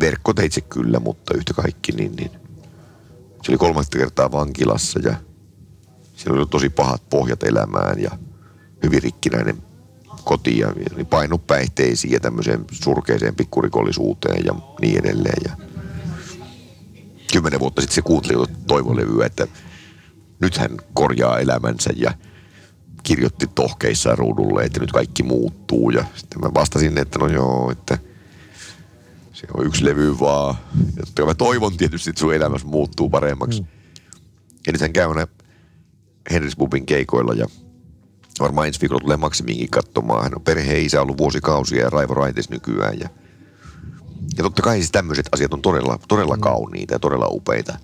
[0.00, 2.30] Verkkoteitse kyllä, mutta yhtä kaikki, niin, niin
[3.42, 5.14] se oli kolmatta kertaa vankilassa ja
[6.16, 8.10] siellä oli tosi pahat pohjat elämään ja
[8.82, 9.62] hyvin rikkinäinen
[10.24, 15.42] koti ja oli painut päihteisiin ja tämmöiseen surkeiseen pikkurikollisuuteen ja niin edelleen.
[15.44, 15.56] Ja
[17.32, 19.46] kymmenen vuotta sitten se kuunteli toivolevyä, että
[20.40, 22.14] nyt hän korjaa elämänsä ja
[23.04, 25.90] kirjoitti tohkeissa ruudulle, että nyt kaikki muuttuu.
[25.90, 27.98] Ja sitten mä vastasin, että no joo, että
[29.32, 30.54] se on yksi levy vaan.
[31.18, 33.60] Ja mä toivon tietysti, että sun elämässä muuttuu paremmaksi.
[33.60, 33.66] Mm.
[34.66, 35.26] Ja nyt hän käy aina
[36.30, 37.46] Henrispubin keikoilla ja
[38.40, 40.22] varmaan ensi viikolla tulee Maksimiinkin katsomaan.
[40.22, 42.98] Hän on perheen isä ollut vuosikausia ja Raivo Raitis nykyään.
[43.00, 43.08] Ja,
[44.36, 47.78] ja totta kai siis tämmöiset asiat on todella, todella kauniita ja todella upeita.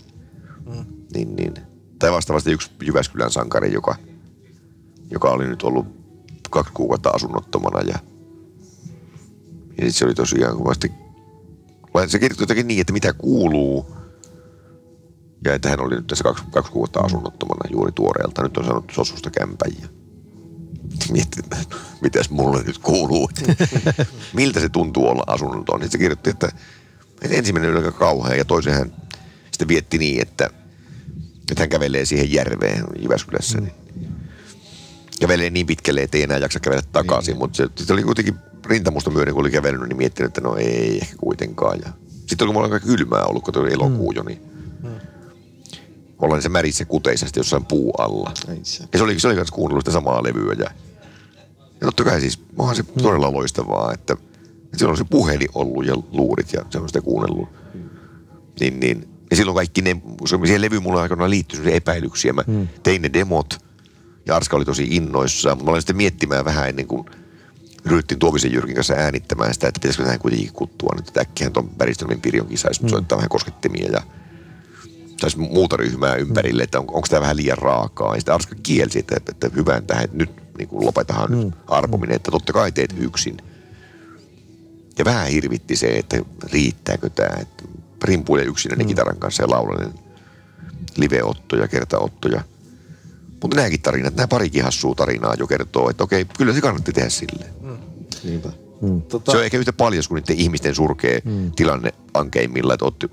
[1.14, 1.54] Niin, niin.
[1.98, 3.94] Tai vastaavasti yksi Jyväskylän sankari, joka
[5.10, 5.86] joka oli nyt ollut
[6.50, 7.98] kaksi kuukautta asunnottomana ja,
[9.78, 10.92] ja sit se oli tosiaan kovasti,
[11.94, 13.96] vai se kirjoitti jotenkin niin, että mitä kuuluu
[15.44, 18.42] ja että hän oli nyt tässä kaksi, kaksi kuukautta asunnottomana juuri tuoreelta.
[18.42, 19.30] Nyt on saanut sosusta
[21.12, 21.56] mietti, että
[22.00, 23.30] mitäs mulle nyt kuuluu.
[24.34, 25.80] Miltä se tuntuu olla asunnoton.
[25.80, 26.48] Sitten se kirjoitti, että,
[27.30, 28.92] ensimmäinen oli aika kauhea ja toisen hän
[29.50, 30.50] sitten vietti niin, että,
[31.50, 33.60] että hän kävelee siihen järveen Jyväskylässä.
[33.60, 33.79] Niin
[35.20, 38.34] kävelee niin pitkälle, että ei enää jaksa kävellä takaisin, mutta se, se, oli kuitenkin
[38.66, 41.78] rintamusta myöden, kun oli kävellyt, niin miettinyt, että no ei ehkä kuitenkaan.
[41.84, 41.92] Ja
[42.26, 44.40] sitten oli mulla aika kylmää ollut, kun oli elokuu jo, niin
[46.18, 48.32] ollaan se märissä kuteisesti jossain puu alla.
[48.62, 48.84] Se.
[48.92, 50.52] Ja se oli, se oli kanssa kuunnellut sitä samaa levyä.
[50.58, 50.70] Ja,
[51.80, 54.12] ja totta kai siis, onhan se todella loistavaa, että,
[54.64, 57.48] että silloin on se puhelin ollut ja luurit ja se on sitä kuunnellut.
[58.60, 59.08] Niin, niin.
[59.30, 62.32] Ja silloin kaikki ne, kun siihen levyyn mulla aikana sellaisia epäilyksiä.
[62.32, 62.44] Mä
[62.82, 63.69] tein ne demot
[64.26, 65.56] ja Arska oli tosi innoissaan.
[65.56, 67.06] Mutta mä olin sitten miettimään vähän ennen kuin
[67.86, 71.70] ryhdyttiin Tuomisen Jyrkin kanssa äänittämään sitä, että pitäisikö tähän kuitenkin kuttua nyt, että äkkihän tuon
[71.78, 74.02] Väristelmin Pirjonkin saisi soittaa vähän koskettimia ja
[75.20, 78.14] saisi muuta ryhmää ympärille, että on, onko tämä vähän liian raakaa.
[78.14, 82.16] Ja sitten Arska kielsi, että, että, hyvän tähän, että nyt niin kuin lopetahan nyt arpominen,
[82.16, 83.36] että totta kai teet yksin.
[84.98, 86.16] Ja vähän hirvitti se, että
[86.52, 87.64] riittääkö tämä, että
[88.04, 89.94] rimpuilee yksinäinen kitaran kanssa ja laulainen
[90.96, 92.44] liveottoja, kertaottoja.
[93.42, 97.08] Mutta nämäkin tarinat, nämä parikin hassua tarinaa jo kertoo, että okei, kyllä se kannatti tehdä
[97.08, 97.50] silleen.
[98.24, 98.48] Niinpä.
[99.08, 101.20] Tota, Se on ehkä yhtä paljon kuin niiden ihmisten surkea
[101.56, 103.04] tilanne ankeimmilla, että oot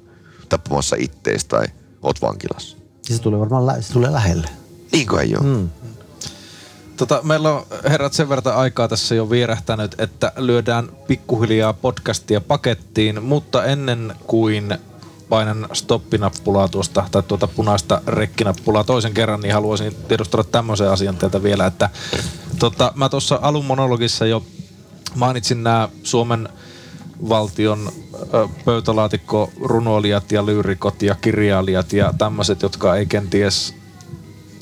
[0.50, 1.66] tappamassa ittees tai
[2.04, 2.78] oot vankilassa.
[3.02, 4.48] Se tulee varmaan lä- se tulee lähelle.
[4.92, 5.44] Niin kai joo.
[5.44, 5.70] Mm.
[6.98, 13.24] Tota, meillä on herrat sen verran aikaa tässä jo vierähtänyt, että lyödään pikkuhiljaa podcastia pakettiin,
[13.24, 14.78] mutta ennen kuin
[15.30, 21.44] painan stoppinappulaa tuosta, tai tuota punaista rekkinappulaa toisen kerran, niin haluaisin tiedustella tämmöisen asian teiltä
[21.44, 21.90] vielä, että
[22.60, 24.44] tota, mä tuossa alun monologissa jo
[25.16, 26.50] mainitsin nämä Suomen
[27.30, 27.92] valtion
[28.66, 33.76] pöytälaatikko runoilijat ja lyyrikot ja kirjailijat ja tämmöiset, jotka ei kenties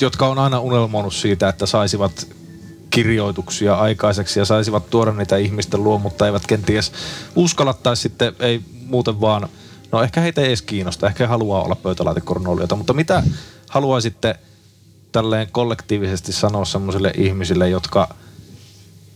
[0.02, 2.28] jotka on aina unelmoinut siitä, että saisivat
[2.90, 6.92] kirjoituksia aikaiseksi ja saisivat tuoda niitä ihmisten luo, mutta eivät kenties
[7.36, 9.50] uskalla tai sitten ei muuten vaan,
[9.96, 13.24] no ehkä heitä ei edes kiinnosta, ehkä he haluaa olla pöytälaatikkorunoilijoita, mutta mitä
[13.70, 14.40] haluaisitte
[15.12, 18.16] tälleen kollektiivisesti sanoa semmoisille ihmisille, jotka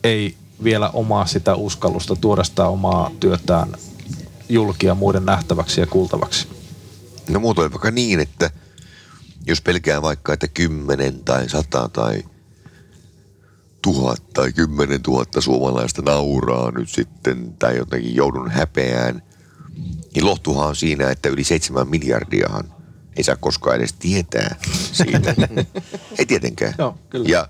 [0.04, 3.74] ei vielä omaa sitä uskallusta tuoda sitä omaa työtään
[4.50, 6.48] julkia muiden nähtäväksi ja kuultavaksi?
[7.30, 8.52] No muutoin vaikka niin, että
[9.48, 12.24] jos pelkää vaikka, että kymmenen tai sata tai
[13.82, 19.22] tuhat tai kymmenen tuhatta suomalaista nauraa nyt sitten tai jotenkin joudun häpeään,
[20.16, 22.74] niin lohtuhan on siinä, että yli seitsemän miljardiahan
[23.18, 24.56] ei saa koskaan edes tietää
[24.92, 25.36] siitä.
[26.20, 26.74] ei tietenkään.
[26.78, 27.30] Joo, kyllä.
[27.30, 27.48] Ja,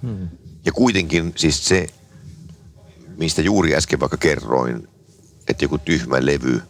[0.66, 1.88] ja kuitenkin siis se,
[3.18, 4.88] mistä juuri äsken vaikka kerroin,
[5.48, 6.62] että joku tyhmä levy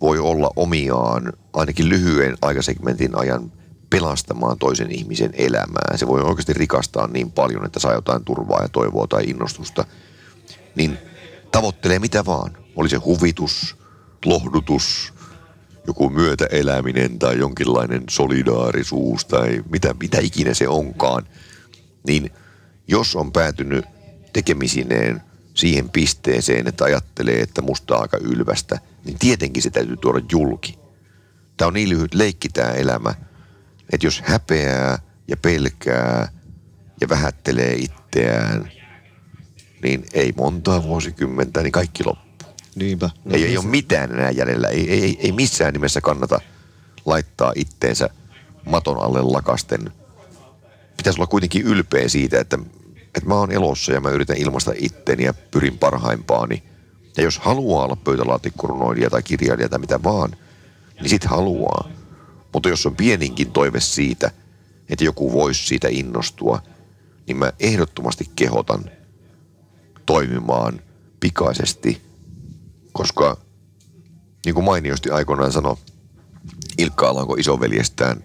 [0.00, 3.52] voi olla omiaan ainakin lyhyen aikasegmentin ajan
[3.90, 5.96] pelastamaan toisen ihmisen elämää.
[5.96, 9.84] Se voi oikeasti rikastaa niin paljon, että saa jotain turvaa ja toivoa tai innostusta.
[10.74, 10.98] Niin
[11.52, 12.56] tavoittelee mitä vaan.
[12.76, 13.76] Oli se huvitus,
[14.26, 15.12] lohdutus,
[15.86, 21.26] joku myötäeläminen tai jonkinlainen solidaarisuus tai mitä, mitä ikinä se onkaan.
[22.06, 22.30] Niin
[22.88, 23.84] jos on päätynyt
[24.32, 25.22] tekemisineen
[25.54, 30.78] siihen pisteeseen, että ajattelee, että musta on aika ylvästä, niin tietenkin se täytyy tuoda julki.
[31.56, 33.14] Tämä on niin lyhyt leikki tämä elämä,
[33.92, 34.98] että jos häpeää
[35.28, 36.28] ja pelkää
[37.00, 38.70] ja vähättelee itseään,
[39.82, 42.25] niin ei montaa vuosikymmentä, niin kaikki loppuu.
[42.76, 43.10] Niinpä.
[43.24, 44.68] No, ei, ei ole mitään enää jäljellä.
[44.68, 46.40] Ei, ei, ei missään nimessä kannata
[47.06, 48.10] laittaa itteensä
[48.64, 49.92] maton alle lakasten.
[50.96, 52.58] Pitäisi olla kuitenkin ylpeä siitä, että,
[53.14, 56.62] että mä oon elossa ja mä yritän ilmaista itteeni ja pyrin parhaimpaani.
[57.16, 60.36] Ja jos haluaa olla pöytälaatikkorunoilija tai kirjailija tai mitä vaan,
[61.00, 61.88] niin sit haluaa.
[62.52, 64.30] Mutta jos on pieninkin toive siitä,
[64.88, 66.62] että joku voisi siitä innostua,
[67.26, 68.90] niin mä ehdottomasti kehotan
[70.06, 70.80] toimimaan
[71.20, 72.05] pikaisesti,
[72.96, 73.36] koska
[74.44, 75.76] niin kuin mainiosti aikoinaan sanoi
[76.78, 78.24] Ilkka Alanko isoveljestään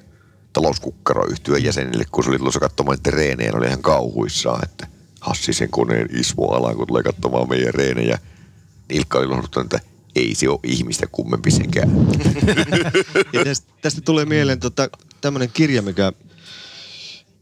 [0.54, 4.88] talouskukkaro yhtyön jäsenille, kun se oli tulossa katsomaan niitä reenejä, ne oli ihan kauhuissaan, että
[5.20, 8.20] Hassisen koneen Ismo Alanko tulee katsomaan meidän reenejä.
[8.90, 11.90] Ilkka oli lohduttanut, että ei se ole ihmistä kummempi sekään.
[13.46, 14.90] Tästä, tästä tulee mieleen tota,
[15.22, 16.14] tämmöinen kirja, mikä,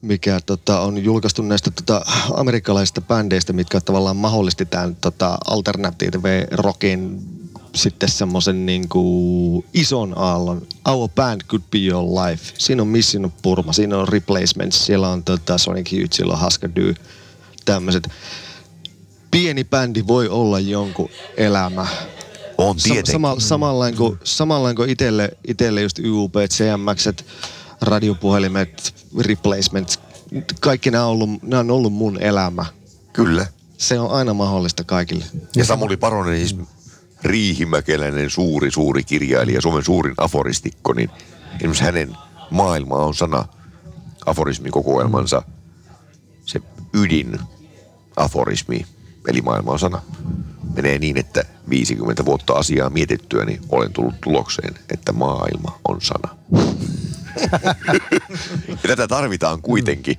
[0.02, 7.22] mikä tota, on julkaistu näistä tota, amerikkalaisista bändeistä, mitkä tavallaan mahdollisti tämän tota, alternative rockin
[7.76, 10.68] sitten semmoisen niinku ison aallon.
[10.88, 12.54] Our band could be your life.
[12.58, 16.70] Siinä on Mission Purma, siinä on Replacements, siellä on tota Sonic Youth, siellä on Husker
[16.76, 16.94] Du.
[17.66, 18.10] tämmöiset.
[19.32, 21.88] Pieni bändi voi olla jonkun elämä.
[22.58, 23.12] On tietenkin.
[23.12, 27.08] sama, samanlain kuin, samanlain kuin itelle, itelle just YUP, CMX,
[27.82, 30.00] radiopuhelimet, replacement,
[30.60, 32.66] kaikki nämä on, ollut, nämä on ollut mun elämä.
[33.14, 33.48] Kyllä.
[33.78, 35.26] Se on aina mahdollista kaikille.
[35.56, 36.56] Ja Samuli Paronen, siis
[37.24, 41.10] riihimäkeläinen suuri, suuri kirjailija, Suomen suurin aforistikko, niin
[41.56, 42.18] esimerkiksi hänen
[42.52, 43.46] maailma on sana
[44.26, 45.44] aforismikokoelmansa
[46.50, 46.62] se
[46.94, 47.40] ydin
[48.16, 48.86] aforismi,
[49.28, 50.02] eli maailma on sana.
[50.76, 56.38] Menee niin, että 50 vuotta asiaa mietittyä, niin olen tullut tulokseen, että maailma on sana.
[58.68, 60.18] Ja tätä tarvitaan kuitenkin.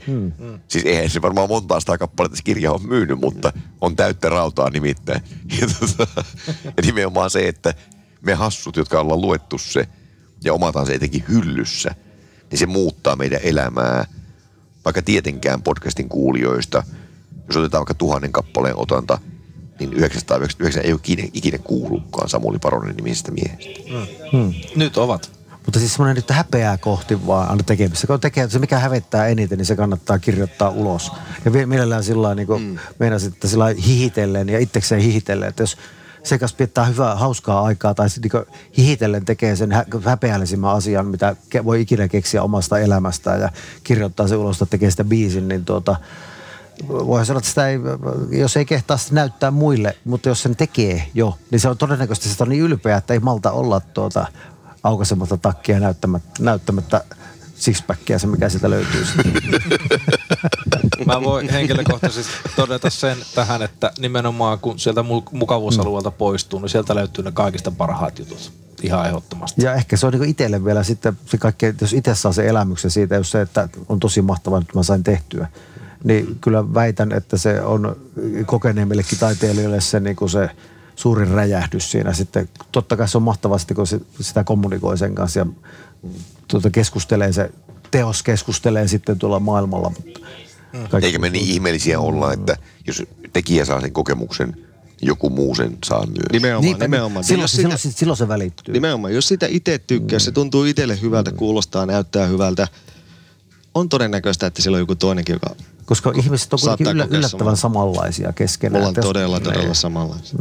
[0.69, 4.71] Siis eihän se varmaan montaa sitä kappaletta se kirja on myynyt, mutta on täyttä rautaa
[4.71, 5.21] nimittäin.
[5.61, 6.25] Ja, tota,
[6.65, 7.75] ja nimenomaan se, että
[8.23, 9.89] me hassut, jotka ollaan luettu se
[10.45, 11.95] ja omataan se etenkin hyllyssä,
[12.51, 14.05] niin se muuttaa meidän elämää.
[14.85, 16.83] Vaikka tietenkään podcastin kuulijoista,
[17.47, 19.19] jos otetaan vaikka tuhannen kappaleen otanta,
[19.81, 23.81] niin 999 ei ole ikinä, ikinä kuullutkaan Samuli Paronen nimisestä miehestä.
[24.77, 25.40] Nyt ovat.
[25.71, 28.07] Mutta siis semmoinen nyt häpeää kohti vaan aina tekemistä.
[28.07, 31.13] Kun tekee, se mikä hävettää eniten, niin se kannattaa kirjoittaa ulos.
[31.45, 32.79] Ja mielellään sillä lailla, niin kuin mm.
[32.99, 35.49] meinasin, että sillä hihitellen ja itsekseen hihitellen.
[35.49, 35.77] Että jos
[36.23, 38.47] sekas piettää hyvää, hauskaa aikaa tai niin
[38.77, 43.49] hihitellen tekee sen hä- häpeällisimmän asian, mitä voi ikinä keksiä omasta elämästään ja
[43.85, 45.97] kirjoittaa se ulos, että tekee sitä biisin, niin tuota,
[46.89, 47.79] voihan sanoa, että sitä ei,
[48.31, 52.29] jos ei kehtaa sitä näyttää muille, mutta jos sen tekee jo, niin se on todennäköisesti
[52.29, 54.27] sitä on niin ylpeä, että ei malta olla tuota
[54.83, 57.05] aukaisematta takkia näyttämättä, näyttämättä
[57.61, 59.05] sixpackia, se mikä sieltä löytyy.
[61.07, 66.95] Mä voin henkilökohtaisesti todeta sen tähän, että nimenomaan kun sieltä mu- mukavuusalueelta poistuu, niin sieltä
[66.95, 68.53] löytyy ne kaikista parhaat jutut.
[68.83, 69.63] Ihan ehdottomasti.
[69.63, 72.91] Ja ehkä se on niin itselle vielä sitten se kaikki, jos itse saa sen elämyksen
[72.91, 75.49] siitä, jos se, että on tosi mahtavaa, että mä sain tehtyä.
[76.05, 77.97] Niin kyllä väitän, että se on
[78.47, 80.51] kokeneemmillekin taiteilijoille se, niin kuin se
[80.97, 82.49] suurin räjähdys siinä sitten.
[82.73, 85.47] Totta kai se on mahtavaa sitten, kun se, sitä kommunikoi sen kanssa ja
[86.49, 87.51] tuota, keskustelee se,
[87.91, 89.93] teos keskustelee sitten tuolla maailmalla.
[89.97, 90.21] Mutta
[90.91, 94.57] kaikki- Eikä me niin ihmeellisiä olla, että jos tekijä saa sen kokemuksen,
[95.03, 96.19] joku muu sen saa myös.
[96.33, 97.25] Nimenomaan, Niinpä, nimenomaan.
[97.25, 98.73] Silloin, sitä- silloin, silloin se välittyy.
[98.75, 102.69] Nimenomaan, jos sitä itse tykkää, se tuntuu itselle hyvältä, kuulostaa, näyttää hyvältä,
[103.75, 105.55] on todennäköistä, että siellä on joku toinenkin, joka
[105.91, 107.57] Koska ihmiset on kuitenkin yllä, yllättävän samaa.
[107.57, 108.77] samanlaisia keskenään.
[108.77, 109.75] ollaan Että jos- todella, todella Niin.
[109.75, 110.39] samanlaisia.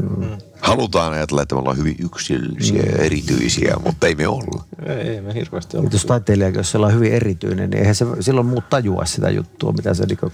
[0.61, 4.63] Halutaan ajatella, että me ollaan hyvin yksilöllisiä ja erityisiä, mutta ei me olla.
[4.85, 5.89] Ei, ei me hirveästi Mutta ole.
[5.93, 9.93] jos taiteilija, jos sellainen hyvin erityinen, niin eihän se silloin muut tajua sitä juttua, mitä
[9.93, 10.31] se niinku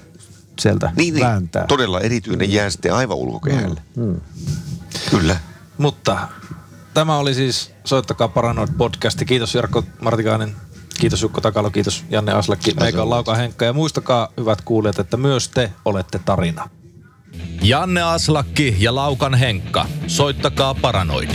[0.60, 1.66] sieltä Niin, niin vääntää.
[1.68, 3.82] todella erityinen jää sitten aivan ulkokehälle.
[3.96, 4.22] Mm.
[5.10, 5.38] Kyllä.
[5.78, 6.28] Mutta
[6.94, 9.26] tämä oli siis Soittakaa Paranoid podcasti.
[9.26, 10.56] Kiitos Jarkko Martikainen,
[11.00, 12.74] kiitos Jukko Takalo, kiitos Janne Aslakki.
[12.80, 16.70] Meikä on Lauka Henkka ja muistakaa hyvät kuulijat, että myös te olette tarina.
[17.62, 19.86] Janne Aslakki ja Laukan Henkka.
[20.08, 21.30] Soittakaa Paranoid.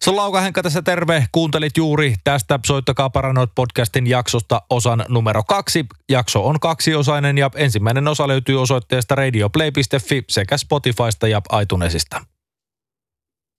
[0.00, 1.26] Se on Lauka Henkka tässä terve.
[1.32, 5.86] Kuuntelit juuri tästä Soittakaa Paranoid podcastin jaksosta osan numero kaksi.
[6.08, 12.33] Jakso on kaksiosainen ja ensimmäinen osa löytyy osoitteesta radioplay.fi sekä Spotifysta ja iTunesista.